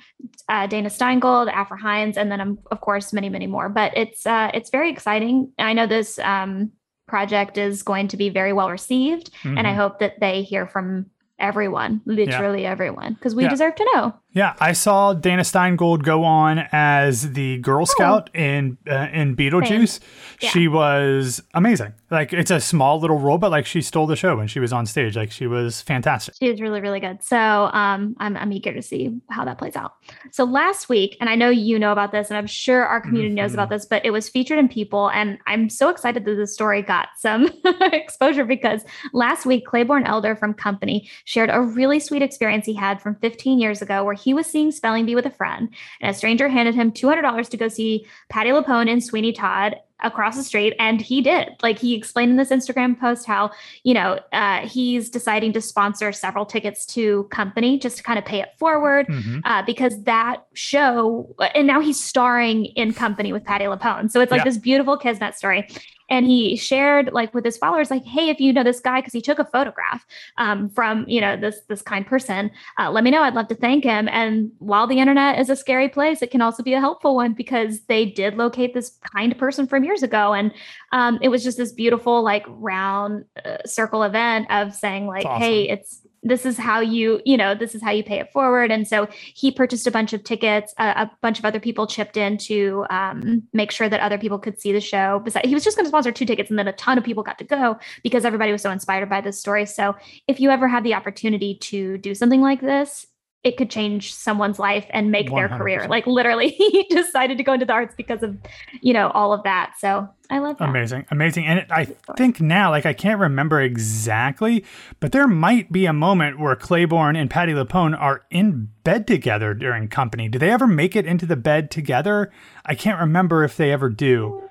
uh, 0.48 0.66
Dana 0.66 0.88
Steingold, 0.88 1.50
Afra 1.52 1.78
Hines, 1.80 2.16
and 2.16 2.30
then 2.30 2.40
um, 2.40 2.58
of 2.70 2.80
course 2.80 3.12
many, 3.12 3.28
many 3.28 3.46
more. 3.46 3.68
But 3.68 3.96
it's 3.96 4.24
uh, 4.26 4.50
it's 4.54 4.70
very 4.70 4.90
exciting. 4.90 5.52
I 5.58 5.72
know 5.72 5.86
this 5.86 6.18
um, 6.20 6.70
project 7.08 7.58
is 7.58 7.82
going 7.82 8.08
to 8.08 8.16
be 8.16 8.28
very 8.28 8.52
well 8.52 8.70
received, 8.70 9.30
and 9.44 9.66
I 9.66 9.72
Mhm. 9.72 9.76
hope 9.76 9.98
that 9.98 10.20
they 10.20 10.42
hear 10.42 10.66
from 10.66 11.06
everyone, 11.38 12.00
literally 12.06 12.64
everyone, 12.66 13.14
because 13.14 13.34
we 13.34 13.42
Yeah. 13.44 13.50
deserve 13.50 13.74
to 13.76 13.86
know. 13.94 14.14
Yeah, 14.32 14.54
I 14.60 14.72
saw 14.72 15.12
Dana 15.14 15.42
Steingold 15.42 16.02
go 16.02 16.24
on 16.24 16.64
as 16.72 17.32
the 17.32 17.58
Girl 17.58 17.86
Scout 17.86 18.30
in 18.34 18.78
uh, 18.90 19.08
in 19.12 19.36
Beetlejuice. 19.36 20.00
Yeah. 20.40 20.48
She 20.50 20.68
was 20.68 21.42
amazing. 21.54 21.92
Like 22.10 22.32
it's 22.32 22.50
a 22.50 22.60
small 22.60 23.00
little 23.00 23.18
role, 23.18 23.38
but 23.38 23.50
like 23.50 23.66
she 23.66 23.80
stole 23.80 24.06
the 24.06 24.14
show 24.14 24.36
when 24.36 24.46
she 24.46 24.60
was 24.60 24.72
on 24.72 24.84
stage. 24.86 25.16
Like 25.16 25.32
she 25.32 25.46
was 25.46 25.80
fantastic. 25.80 26.34
She 26.38 26.48
is 26.48 26.60
really, 26.60 26.80
really 26.80 27.00
good. 27.00 27.22
So 27.22 27.36
um, 27.38 28.14
I'm, 28.18 28.36
I'm 28.36 28.52
eager 28.52 28.72
to 28.74 28.82
see 28.82 29.10
how 29.30 29.44
that 29.46 29.58
plays 29.58 29.74
out. 29.74 29.94
So 30.30 30.44
last 30.44 30.88
week, 30.88 31.16
and 31.20 31.30
I 31.30 31.34
know 31.34 31.48
you 31.48 31.78
know 31.78 31.92
about 31.92 32.12
this, 32.12 32.28
and 32.28 32.36
I'm 32.36 32.46
sure 32.46 32.84
our 32.84 33.00
community 33.00 33.34
knows 33.34 33.52
Mhm. 33.52 33.54
about 33.54 33.70
this, 33.70 33.86
but 33.86 34.04
it 34.04 34.10
was 34.10 34.28
featured 34.28 34.58
in 34.58 34.68
People, 34.68 35.08
and 35.10 35.38
I'm 35.46 35.68
so 35.70 35.88
excited 35.88 36.24
that 36.24 36.34
the 36.34 36.46
story 36.46 36.82
got 36.82 37.08
some 37.16 37.48
exposure 37.80 38.44
because 38.44 38.84
last 39.12 39.46
week 39.46 39.66
Claybourne 39.66 40.04
Elder 40.06 40.36
from 40.36 40.52
Company 40.54 41.08
shared 41.24 41.50
a 41.52 41.60
really 41.60 42.00
sweet 42.00 42.22
experience 42.22 42.66
he 42.66 42.74
had 42.74 43.00
from 43.00 43.14
15 43.16 43.58
years 43.58 43.80
ago, 43.82 44.04
where 44.04 44.14
he 44.14 44.34
was 44.34 44.46
seeing 44.46 44.70
Spelling 44.70 45.06
Bee 45.06 45.14
with 45.14 45.26
a 45.26 45.30
friend, 45.30 45.68
and 46.00 46.10
a 46.10 46.14
stranger 46.14 46.48
handed 46.48 46.74
him 46.74 46.92
$200 46.92 47.48
to 47.48 47.56
go 47.56 47.68
see 47.68 48.06
Patti 48.28 48.50
LuPone 48.50 48.90
and 48.90 49.02
Sweeney 49.02 49.32
Todd 49.32 49.76
across 50.04 50.36
the 50.36 50.44
street 50.44 50.74
and 50.78 51.00
he 51.00 51.20
did 51.20 51.48
like 51.62 51.78
he 51.78 51.94
explained 51.94 52.30
in 52.30 52.36
this 52.36 52.50
instagram 52.50 52.98
post 52.98 53.26
how 53.26 53.50
you 53.82 53.92
know 53.94 54.20
uh, 54.32 54.60
he's 54.60 55.10
deciding 55.10 55.52
to 55.52 55.60
sponsor 55.60 56.12
several 56.12 56.46
tickets 56.46 56.86
to 56.86 57.24
company 57.24 57.78
just 57.78 57.96
to 57.96 58.02
kind 58.02 58.18
of 58.18 58.24
pay 58.24 58.40
it 58.40 58.50
forward 58.58 59.06
Mhm. 59.08 59.40
uh, 59.44 59.62
because 59.64 60.02
that 60.04 60.44
show 60.52 61.34
and 61.54 61.66
now 61.66 61.80
he's 61.80 61.98
starring 61.98 62.66
in 62.66 62.92
company 62.92 63.32
with 63.32 63.44
patti 63.44 63.64
lupone 63.64 64.10
so 64.10 64.20
it's 64.20 64.30
like 64.30 64.40
Yeah. 64.40 64.44
this 64.44 64.58
beautiful 64.58 64.96
kismet 64.96 65.34
story 65.34 65.66
and 66.08 66.26
he 66.26 66.56
shared 66.56 67.12
like 67.12 67.32
with 67.34 67.44
his 67.44 67.56
followers 67.56 67.90
like 67.90 68.04
hey 68.04 68.28
if 68.28 68.40
you 68.40 68.52
know 68.52 68.62
this 68.62 68.80
guy 68.80 69.00
because 69.00 69.12
he 69.12 69.20
took 69.20 69.38
a 69.38 69.44
photograph 69.44 70.04
um, 70.38 70.68
from 70.70 71.04
you 71.08 71.20
know 71.20 71.36
this 71.36 71.60
this 71.68 71.82
kind 71.82 72.06
person 72.06 72.50
uh, 72.78 72.90
let 72.90 73.04
me 73.04 73.10
know 73.10 73.22
i'd 73.22 73.34
love 73.34 73.48
to 73.48 73.54
thank 73.54 73.84
him. 73.84 74.08
And 74.08 74.50
while 74.58 74.86
the 74.86 74.98
internet 74.98 75.38
is 75.38 75.50
a 75.50 75.56
scary 75.56 75.88
place 75.88 76.22
it 76.22 76.30
can 76.30 76.40
also 76.40 76.62
be 76.62 76.74
a 76.74 76.80
helpful 76.80 77.14
one 77.14 77.34
because 77.34 77.80
they 77.82 78.04
did 78.04 78.36
locate 78.36 78.74
this 78.74 78.98
kind 79.12 79.36
person 79.38 79.66
from 79.66 79.84
years 79.84 80.02
ago. 80.02 80.34
And 80.34 80.52
um, 80.92 81.18
it 81.22 81.28
was 81.28 81.44
just 81.44 81.56
this 81.56 81.72
beautiful 81.72 82.22
like 82.22 82.44
round 82.48 83.24
uh, 83.44 83.58
circle 83.64 84.02
event 84.02 84.50
of 84.50 84.74
saying 84.74 85.06
like 85.06 85.24
That's 85.24 85.38
hey 85.38 85.68
it's 85.68 86.03
this 86.24 86.46
is 86.46 86.56
how 86.56 86.80
you 86.80 87.20
you 87.24 87.36
know 87.36 87.54
this 87.54 87.74
is 87.74 87.82
how 87.82 87.90
you 87.90 88.02
pay 88.02 88.18
it 88.18 88.32
forward. 88.32 88.70
And 88.70 88.88
so 88.88 89.06
he 89.34 89.52
purchased 89.52 89.86
a 89.86 89.90
bunch 89.90 90.12
of 90.12 90.24
tickets 90.24 90.74
a, 90.78 90.84
a 90.84 91.10
bunch 91.20 91.38
of 91.38 91.44
other 91.44 91.60
people 91.60 91.86
chipped 91.86 92.16
in 92.16 92.38
to 92.38 92.86
um, 92.90 93.42
make 93.52 93.70
sure 93.70 93.88
that 93.88 94.00
other 94.00 94.18
people 94.18 94.38
could 94.38 94.60
see 94.60 94.72
the 94.72 94.80
show. 94.80 95.20
Besides, 95.24 95.46
he 95.46 95.54
was 95.54 95.62
just 95.62 95.76
going 95.76 95.84
to 95.84 95.90
sponsor 95.90 96.10
two 96.10 96.26
tickets 96.26 96.50
and 96.50 96.58
then 96.58 96.68
a 96.68 96.72
ton 96.72 96.98
of 96.98 97.04
people 97.04 97.22
got 97.22 97.38
to 97.38 97.44
go 97.44 97.78
because 98.02 98.24
everybody 98.24 98.50
was 98.50 98.62
so 98.62 98.70
inspired 98.70 99.08
by 99.08 99.20
this 99.20 99.38
story. 99.38 99.66
So 99.66 99.94
if 100.26 100.40
you 100.40 100.50
ever 100.50 100.66
have 100.66 100.82
the 100.82 100.94
opportunity 100.94 101.56
to 101.56 101.98
do 101.98 102.14
something 102.14 102.40
like 102.40 102.60
this 102.60 103.06
it 103.44 103.56
could 103.56 103.70
change 103.70 104.14
someone's 104.14 104.58
life 104.58 104.86
and 104.90 105.10
make 105.10 105.30
their 105.30 105.48
career 105.48 105.86
like 105.88 106.06
literally 106.06 106.48
he 106.58 106.84
decided 106.90 107.38
to 107.38 107.44
go 107.44 107.52
into 107.52 107.66
the 107.66 107.72
arts 107.72 107.94
because 107.96 108.22
of 108.22 108.36
you 108.80 108.92
know 108.92 109.10
all 109.10 109.32
of 109.32 109.42
that 109.44 109.74
so 109.78 110.08
i 110.30 110.38
love 110.38 110.58
that 110.58 110.74
Amazing, 110.74 111.06
amazing. 111.10 111.46
And 111.46 111.60
it, 111.60 111.66
I 111.70 111.84
think 112.16 112.40
now, 112.40 112.70
like 112.70 112.84
I 112.84 112.92
can't 112.92 113.20
remember 113.20 113.60
exactly, 113.60 114.64
but 114.98 115.12
there 115.12 115.28
might 115.28 115.70
be 115.70 115.86
a 115.86 115.92
moment 115.92 116.40
where 116.40 116.56
Claybourne 116.56 117.16
and 117.16 117.30
Patti 117.30 117.52
LuPone 117.52 117.98
are 117.98 118.22
in 118.30 118.70
bed 118.82 119.06
together 119.06 119.54
during 119.54 119.86
company. 119.88 120.28
Do 120.28 120.38
they 120.38 120.50
ever 120.50 120.66
make 120.66 120.96
it 120.96 121.06
into 121.06 121.26
the 121.26 121.36
bed 121.36 121.70
together? 121.70 122.32
I 122.64 122.74
can't 122.74 122.98
remember 122.98 123.44
if 123.44 123.56
they 123.56 123.72
ever 123.72 123.88
do 123.88 124.42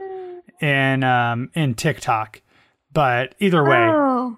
in 0.61 1.03
um 1.03 1.49
in 1.53 1.73
TikTok. 1.75 2.41
But 2.93 3.35
either 3.39 3.63
way, 3.63 3.89
oh 3.89 4.37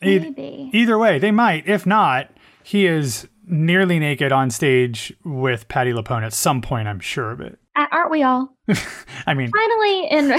maybe 0.00 0.70
either 0.72 0.98
way, 0.98 1.18
they 1.18 1.30
might. 1.30 1.66
If 1.66 1.86
not, 1.86 2.30
he 2.62 2.86
is 2.86 3.28
nearly 3.46 3.98
naked 3.98 4.32
on 4.32 4.50
stage 4.50 5.12
with 5.24 5.68
Patti 5.68 5.92
LuPone 5.92 6.22
at 6.22 6.32
some 6.32 6.60
point. 6.60 6.88
I'm 6.88 7.00
sure 7.00 7.30
of 7.30 7.40
it. 7.40 7.58
Uh, 7.76 7.86
aren't 7.92 8.10
we 8.10 8.22
all 8.22 8.56
I 9.26 9.34
mean, 9.34 9.50
finally 9.50 10.06
in 10.08 10.38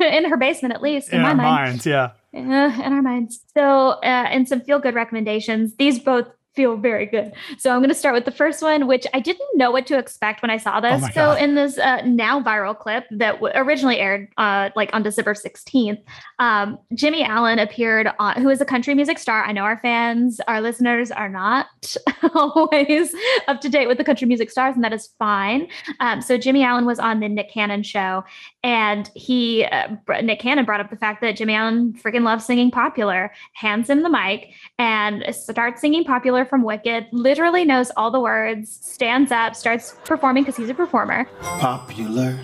in 0.00 0.24
her 0.30 0.36
basement 0.36 0.74
at 0.74 0.82
least 0.82 1.08
in, 1.10 1.16
in 1.16 1.22
my 1.22 1.30
our 1.30 1.34
mind 1.34 1.68
minds, 1.70 1.86
yeah. 1.86 2.12
Uh, 2.34 2.38
in 2.38 2.92
our 2.92 3.02
minds 3.02 3.40
so 3.54 3.90
uh, 4.02 4.26
and 4.30 4.48
some 4.48 4.60
feel 4.60 4.78
good 4.78 4.94
recommendations 4.94 5.74
these 5.76 5.98
both 5.98 6.26
feel 6.56 6.76
very 6.76 7.06
good. 7.06 7.32
So 7.58 7.70
i'm 7.70 7.80
going 7.80 7.90
to 7.90 7.94
start 7.94 8.14
with 8.14 8.24
the 8.24 8.32
first 8.32 8.62
one 8.62 8.86
which 8.86 9.06
i 9.12 9.20
didn't 9.20 9.48
know 9.54 9.70
what 9.70 9.86
to 9.86 9.98
expect 9.98 10.42
when 10.42 10.50
i 10.50 10.56
saw 10.56 10.80
this. 10.80 11.02
Oh 11.04 11.10
so 11.14 11.32
in 11.32 11.54
this 11.54 11.78
uh, 11.78 12.00
now 12.04 12.42
viral 12.42 12.76
clip 12.76 13.04
that 13.10 13.34
w- 13.34 13.52
originally 13.54 13.98
aired 13.98 14.28
uh, 14.38 14.70
like 14.74 14.90
on 14.94 15.02
december 15.02 15.34
16th 15.34 16.02
um, 16.38 16.78
jimmy 16.94 17.22
allen 17.22 17.58
appeared 17.58 18.10
on 18.18 18.40
who 18.40 18.48
is 18.48 18.60
a 18.60 18.64
country 18.64 18.94
music 18.94 19.18
star. 19.18 19.44
I 19.44 19.52
know 19.52 19.62
our 19.62 19.78
fans 19.78 20.40
our 20.48 20.60
listeners 20.60 21.10
are 21.10 21.28
not 21.28 21.66
always 22.34 23.14
up 23.46 23.60
to 23.60 23.68
date 23.68 23.86
with 23.86 23.98
the 23.98 24.04
country 24.04 24.26
music 24.26 24.50
stars 24.50 24.74
and 24.74 24.82
that 24.82 24.92
is 24.94 25.10
fine. 25.18 25.68
Um, 26.00 26.22
so 26.22 26.38
jimmy 26.38 26.62
allen 26.62 26.86
was 26.86 26.98
on 26.98 27.20
the 27.20 27.28
nick 27.28 27.50
cannon 27.50 27.82
show 27.82 28.24
and 28.62 29.10
he 29.14 29.64
uh, 29.64 29.88
nick 30.22 30.40
cannon 30.40 30.64
brought 30.64 30.80
up 30.80 30.88
the 30.88 30.96
fact 30.96 31.20
that 31.20 31.36
jimmy 31.36 31.54
allen 31.54 31.92
freaking 31.92 32.22
loves 32.22 32.46
singing 32.46 32.70
popular. 32.70 33.30
Hands 33.52 33.88
him 33.88 34.02
the 34.02 34.08
mic 34.08 34.52
and 34.78 35.24
starts 35.34 35.80
singing 35.80 36.04
popular 36.04 36.45
from 36.48 36.62
wicked 36.62 37.06
literally 37.12 37.64
knows 37.64 37.90
all 37.96 38.10
the 38.10 38.20
words 38.20 38.78
stands 38.82 39.30
up 39.32 39.54
starts 39.56 39.94
performing 40.04 40.42
because 40.44 40.56
he's 40.56 40.68
a 40.70 40.74
performer 40.74 41.24
popular. 41.40 42.38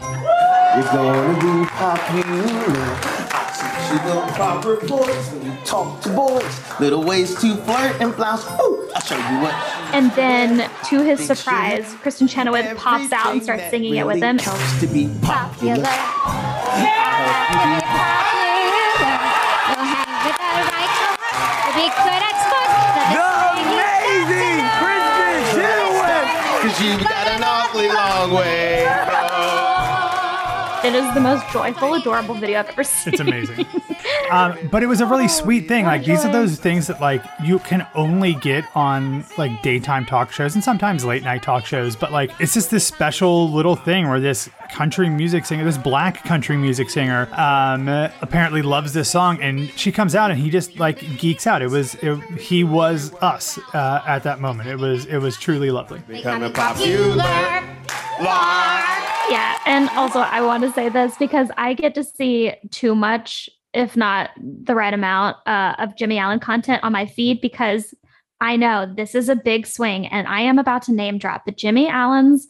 You're 0.74 0.82
gonna 0.84 1.34
be 1.62 1.68
popular. 1.70 2.32
I 3.34 3.36
teach 3.52 3.92
you 3.92 3.98
the 4.08 4.32
proper 4.34 4.76
voice 4.86 5.32
when 5.32 5.44
you 5.44 5.56
talk 5.64 6.00
to 6.02 6.08
boys. 6.10 6.80
Little 6.80 7.04
ways 7.04 7.34
to 7.42 7.56
flirt 7.56 8.00
and 8.00 8.14
blouse. 8.16 8.44
Ooh, 8.60 8.90
I'll 8.94 9.02
show 9.02 9.16
you 9.16 9.40
what. 9.42 9.54
and 9.94 10.10
then 10.12 10.70
to 10.88 11.02
his 11.02 11.20
surprise 11.26 11.84
kristin 12.02 12.28
chenoweth 12.28 12.76
pops 12.78 13.12
out 13.12 13.32
and 13.32 13.42
starts 13.42 13.62
that 13.62 13.70
singing 13.70 13.96
it 13.96 14.06
with 14.06 14.16
really 14.16 14.26
him 14.28 14.38
Counts 14.38 14.80
to 14.80 14.86
be 14.86 15.10
popular. 15.22 15.84
Amazing, 21.74 22.31
Cause 26.62 26.80
you've 26.80 27.02
got 27.02 27.26
an 27.26 27.42
awfully 27.42 27.88
long 27.88 28.30
way. 28.30 29.41
It 30.84 30.94
is 30.94 31.14
the 31.14 31.20
most 31.20 31.48
joyful 31.52 31.94
adorable 31.94 32.34
video 32.34 32.60
i've 32.60 32.68
ever 32.68 32.82
seen 32.84 33.12
It's 33.12 33.20
amazing. 33.20 33.66
um, 34.30 34.56
but 34.70 34.82
it 34.82 34.86
was 34.86 35.00
a 35.00 35.06
really 35.06 35.28
sweet 35.28 35.68
thing. 35.68 35.84
Like 35.84 36.04
these 36.04 36.24
are 36.24 36.32
those 36.32 36.58
things 36.58 36.86
that 36.88 37.00
like 37.00 37.22
you 37.42 37.58
can 37.60 37.86
only 37.94 38.34
get 38.34 38.64
on 38.74 39.24
like 39.38 39.62
daytime 39.62 40.04
talk 40.06 40.32
shows 40.32 40.54
and 40.54 40.64
sometimes 40.64 41.04
late 41.04 41.22
night 41.22 41.42
talk 41.42 41.64
shows. 41.66 41.94
But 41.96 42.10
like 42.12 42.30
it's 42.40 42.54
just 42.54 42.70
this 42.70 42.86
special 42.86 43.50
little 43.50 43.76
thing 43.76 44.08
where 44.08 44.18
this 44.20 44.48
country 44.70 45.08
music 45.08 45.44
singer, 45.44 45.64
this 45.64 45.78
black 45.78 46.24
country 46.24 46.56
music 46.56 46.90
singer, 46.90 47.28
um, 47.34 47.88
apparently 48.22 48.62
loves 48.62 48.92
this 48.92 49.10
song, 49.10 49.40
and 49.42 49.70
she 49.76 49.92
comes 49.92 50.14
out 50.14 50.30
and 50.30 50.40
he 50.40 50.50
just 50.50 50.78
like 50.78 50.98
geeks 51.18 51.46
out. 51.46 51.62
It 51.62 51.68
was 51.70 51.94
it, 51.96 52.18
he 52.40 52.64
was 52.64 53.12
us 53.22 53.58
uh, 53.74 54.02
at 54.06 54.22
that 54.24 54.40
moment. 54.40 54.68
It 54.68 54.76
was 54.78 55.06
it 55.06 55.18
was 55.18 55.36
truly 55.36 55.70
lovely. 55.70 56.00
Becoming 56.08 56.52
popular. 56.52 57.22
Yeah. 59.30 59.58
And 59.66 59.88
also, 59.90 60.20
I 60.20 60.40
want 60.42 60.62
to 60.64 60.72
say 60.72 60.88
this 60.88 61.16
because 61.16 61.48
I 61.56 61.74
get 61.74 61.94
to 61.94 62.04
see 62.04 62.52
too 62.70 62.94
much, 62.94 63.48
if 63.72 63.96
not 63.96 64.30
the 64.38 64.74
right 64.74 64.92
amount, 64.92 65.36
uh, 65.46 65.74
of 65.78 65.96
Jimmy 65.96 66.18
Allen 66.18 66.40
content 66.40 66.82
on 66.82 66.92
my 66.92 67.06
feed 67.06 67.40
because 67.40 67.94
I 68.40 68.56
know 68.56 68.92
this 68.92 69.14
is 69.14 69.28
a 69.28 69.36
big 69.36 69.66
swing 69.66 70.06
and 70.08 70.26
I 70.26 70.40
am 70.40 70.58
about 70.58 70.82
to 70.82 70.92
name 70.92 71.18
drop. 71.18 71.44
But 71.44 71.56
Jimmy 71.56 71.88
Allen's 71.88 72.48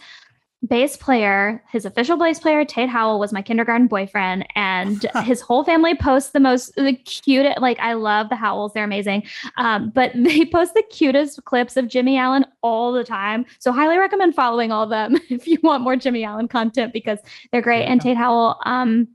bass 0.66 0.96
player, 0.96 1.62
his 1.70 1.84
official 1.84 2.16
bass 2.16 2.38
player, 2.38 2.64
Tate 2.64 2.88
Howell, 2.88 3.18
was 3.18 3.32
my 3.32 3.42
kindergarten 3.42 3.88
boyfriend, 3.88 4.46
and 4.54 5.04
his 5.24 5.40
whole 5.40 5.64
family 5.64 5.94
posts 5.94 6.30
the 6.30 6.40
most, 6.40 6.74
the 6.76 6.94
cutest. 6.94 7.60
Like, 7.60 7.78
I 7.80 7.94
love 7.94 8.28
the 8.28 8.36
Howells, 8.36 8.72
they're 8.72 8.84
amazing. 8.84 9.24
Um, 9.56 9.90
but 9.90 10.12
they 10.16 10.44
post 10.44 10.74
the 10.74 10.84
cutest 10.90 11.44
clips 11.44 11.76
of 11.76 11.88
Jimmy 11.88 12.16
Allen 12.16 12.46
all 12.62 12.92
the 12.92 13.04
time. 13.04 13.44
So, 13.58 13.72
highly 13.72 13.98
recommend 13.98 14.34
following 14.34 14.72
all 14.72 14.84
of 14.84 14.90
them 14.90 15.18
if 15.30 15.46
you 15.46 15.58
want 15.62 15.82
more 15.82 15.96
Jimmy 15.96 16.24
Allen 16.24 16.48
content 16.48 16.92
because 16.92 17.18
they're 17.50 17.62
great. 17.62 17.84
And 17.84 18.00
Tate 18.00 18.16
Howell, 18.16 18.58
um, 18.64 19.08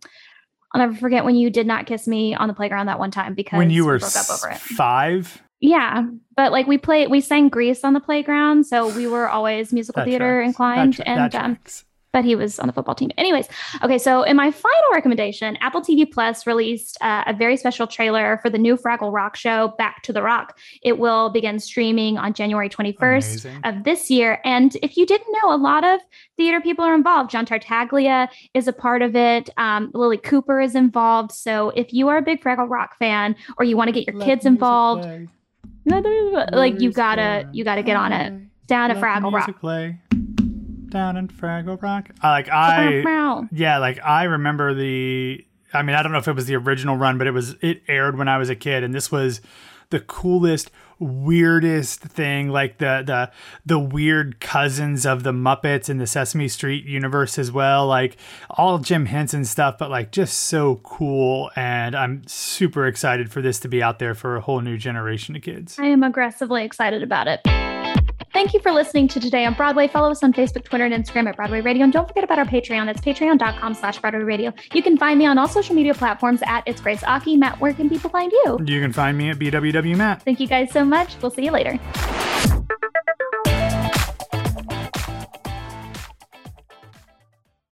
I'll 0.74 0.80
never 0.80 0.96
forget 0.96 1.24
when 1.24 1.36
you 1.36 1.50
did 1.50 1.66
not 1.66 1.86
kiss 1.86 2.08
me 2.08 2.36
on 2.36 2.50
the 2.50 2.54
playground 2.54 2.88
that 2.88 3.00
one 3.00 3.10
time 3.10 3.34
because 3.36 3.58
When 3.58 3.70
you 3.70 3.84
we 3.86 3.92
were 3.94 4.00
broke 4.00 4.18
up 4.18 4.30
over 4.30 4.50
it. 4.50 4.58
five, 4.58 5.42
Yeah, 5.60 6.04
but 6.36 6.52
like 6.52 6.68
we 6.68 6.78
play, 6.78 7.08
we 7.08 7.20
sang 7.22 7.50
Grease 7.50 7.84
on 7.84 7.94
the 7.94 8.00
playground, 8.00 8.66
so 8.66 8.96
we 8.96 9.08
were 9.08 9.28
always 9.28 9.74
musical 9.74 10.02
that 10.02 10.06
theater 10.06 10.42
tracks. 10.42 10.48
inclined, 10.48 10.94
That 10.94 11.06
tra- 11.06 11.16
that 11.16 11.36
and 11.36 11.58
um, 11.58 11.60
but 12.14 12.26
he 12.26 12.36
was 12.36 12.58
on 12.60 12.66
the 12.68 12.74
football 12.74 12.96
team. 12.96 13.12
Anyways, 13.18 13.48
okay, 13.84 14.00
so 14.00 14.24
in 14.24 14.36
my 14.36 14.50
final 14.50 14.90
recommendation, 14.92 15.56
Apple 15.58 15.82
TV 15.82 16.12
Plus 16.12 16.48
released 16.48 16.98
uh, 17.02 17.24
a 17.28 17.34
very 17.34 17.56
special 17.58 17.86
trailer 17.86 18.40
for 18.42 18.50
the 18.50 18.58
new 18.58 18.76
Fraggle 18.76 19.14
Rock 19.14 19.36
show, 19.36 19.76
Back 19.78 20.02
to 20.04 20.14
the 20.14 20.24
Rock. 20.24 20.58
It 20.82 20.98
will 20.98 21.30
begin 21.30 21.60
streaming 21.60 22.18
on 22.18 22.34
January 22.34 22.70
21st 22.70 23.46
Amazing. 23.46 23.62
of 23.66 23.84
this 23.84 24.10
year. 24.10 24.40
And 24.44 24.76
if 24.82 24.98
you 24.98 25.06
didn't 25.06 25.32
know, 25.32 25.54
a 25.54 25.58
lot 25.58 25.84
of 25.84 26.00
theater 26.38 26.60
people 26.60 26.84
are 26.84 26.96
involved. 26.96 27.30
John 27.30 27.46
Tartaglia 27.46 28.30
is 28.56 28.68
a 28.68 28.74
part 28.74 29.04
of 29.04 29.16
it. 29.16 29.52
Um, 29.58 29.92
Lily 29.94 30.18
Cooper 30.18 30.60
is 30.60 30.74
involved. 30.74 31.32
So 31.34 31.70
if 31.76 31.94
you 31.94 32.08
are 32.08 32.18
a 32.18 32.22
big 32.24 32.42
Fraggle 32.42 32.70
Rock 32.70 32.98
fan 32.98 33.36
or 33.58 33.66
you 33.66 33.78
want 33.78 33.90
to 33.90 33.92
get 33.92 34.12
your 34.12 34.20
kids 34.24 34.46
involved, 34.46 35.04
play. 35.04 35.28
Like 35.88 36.82
you 36.82 36.92
gotta 36.92 37.50
you 37.52 37.64
gotta 37.64 37.84
get 37.84 37.96
on 37.96 38.12
it. 38.12 38.34
Down 38.68 38.92
at 38.92 38.98
Fraggle 38.98 39.32
Rock. 39.32 39.60
Play. 39.60 39.98
Down 40.90 41.18
in 41.18 41.28
Fraggle 41.28 41.82
Rock. 41.82 42.10
Uh, 42.24 42.30
like 42.30 42.50
I 42.50 43.48
yeah, 43.52 43.78
like 43.78 44.00
I 44.04 44.24
remember 44.24 44.74
the 44.74 45.46
I 45.74 45.82
mean, 45.82 45.96
I 45.96 46.04
don't 46.04 46.12
know 46.12 46.18
if 46.18 46.28
it 46.28 46.34
was 46.34 46.46
the 46.46 46.56
original 46.56 46.98
run, 46.98 47.18
but 47.18 47.28
it 47.28 47.32
was 47.32 47.56
it 47.62 47.84
aired 47.88 48.18
when 48.18 48.28
I 48.28 48.38
was 48.38 48.50
a 48.50 48.56
kid 48.56 48.84
and 48.84 48.94
this 48.94 49.12
was 49.12 49.42
the 49.90 50.00
coolest 50.00 50.72
weirdest 51.00 52.00
thing 52.00 52.50
like 52.50 52.80
the 52.80 53.04
the 53.06 53.32
the 53.66 53.78
weird 53.78 54.40
cousins 54.40 55.06
of 55.06 55.22
the 55.22 55.32
muppets 55.32 55.90
in 55.90 56.00
the 56.00 56.08
sesame 56.08 56.48
street 56.48 56.86
universe 56.86 57.38
as 57.38 57.52
well 57.52 57.86
like 57.86 58.18
all 58.50 58.80
jim 58.80 59.06
henson 59.06 59.46
stuff 59.46 59.78
but 59.78 59.92
like 59.92 60.12
just 60.12 60.36
so 60.36 60.78
cool. 60.84 61.52
And 61.56 61.96
i'm 61.96 62.26
super 62.28 62.88
excited 62.88 63.32
for 63.32 63.42
this 63.42 63.60
to 63.60 63.68
be 63.68 63.84
out 63.84 64.00
there 64.00 64.16
for 64.16 64.38
a 64.38 64.42
whole 64.42 64.62
new 64.62 64.78
generation 64.78 65.36
of 65.36 65.42
kids. 65.42 65.78
I 65.80 65.86
am 65.86 66.04
aggressively 66.04 66.64
excited 66.64 67.04
about 67.04 67.28
it 67.28 67.77
Thank 68.38 68.54
you 68.54 68.60
for 68.60 68.72
listening 68.72 69.08
to 69.08 69.20
Today 69.20 69.46
on 69.46 69.56
Broadway. 69.56 69.88
Follow 69.88 70.12
us 70.12 70.22
on 70.22 70.32
Facebook, 70.32 70.64
Twitter, 70.64 70.86
and 70.86 70.94
Instagram 70.94 71.28
at 71.28 71.36
Broadway 71.36 71.60
Radio. 71.60 71.86
And 71.86 71.92
don't 71.92 72.08
forget 72.08 72.24
about 72.24 72.38
our 72.38 72.46
Patreon. 72.46 72.88
It's 72.88 73.02
patreon.com 73.02 73.74
slash 73.74 73.98
Broadway 73.98 74.20
Radio. 74.20 74.54
You 74.76 74.84
can 74.84 74.96
find 74.96 75.18
me 75.18 75.26
on 75.26 75.40
all 75.40 75.48
social 75.48 75.74
media 75.74 75.96
platforms 75.96 76.44
at 76.46 76.62
It's 76.68 76.80
Grace 76.80 77.04
Aki. 77.04 77.38
Matt, 77.38 77.60
where 77.60 77.74
can 77.74 77.90
people 77.90 78.12
find 78.12 78.32
you? 78.32 78.60
You 78.64 78.80
can 78.80 78.94
find 78.94 79.18
me 79.18 79.32
at 79.32 79.40
BWW 79.40 79.98
Matt. 79.98 80.22
Thank 80.22 80.40
you 80.40 80.48
guys 80.48 80.72
so 80.72 80.86
much. 80.86 81.20
We'll 81.20 81.32
see 81.32 81.46
you 81.46 81.52
later. 81.52 81.80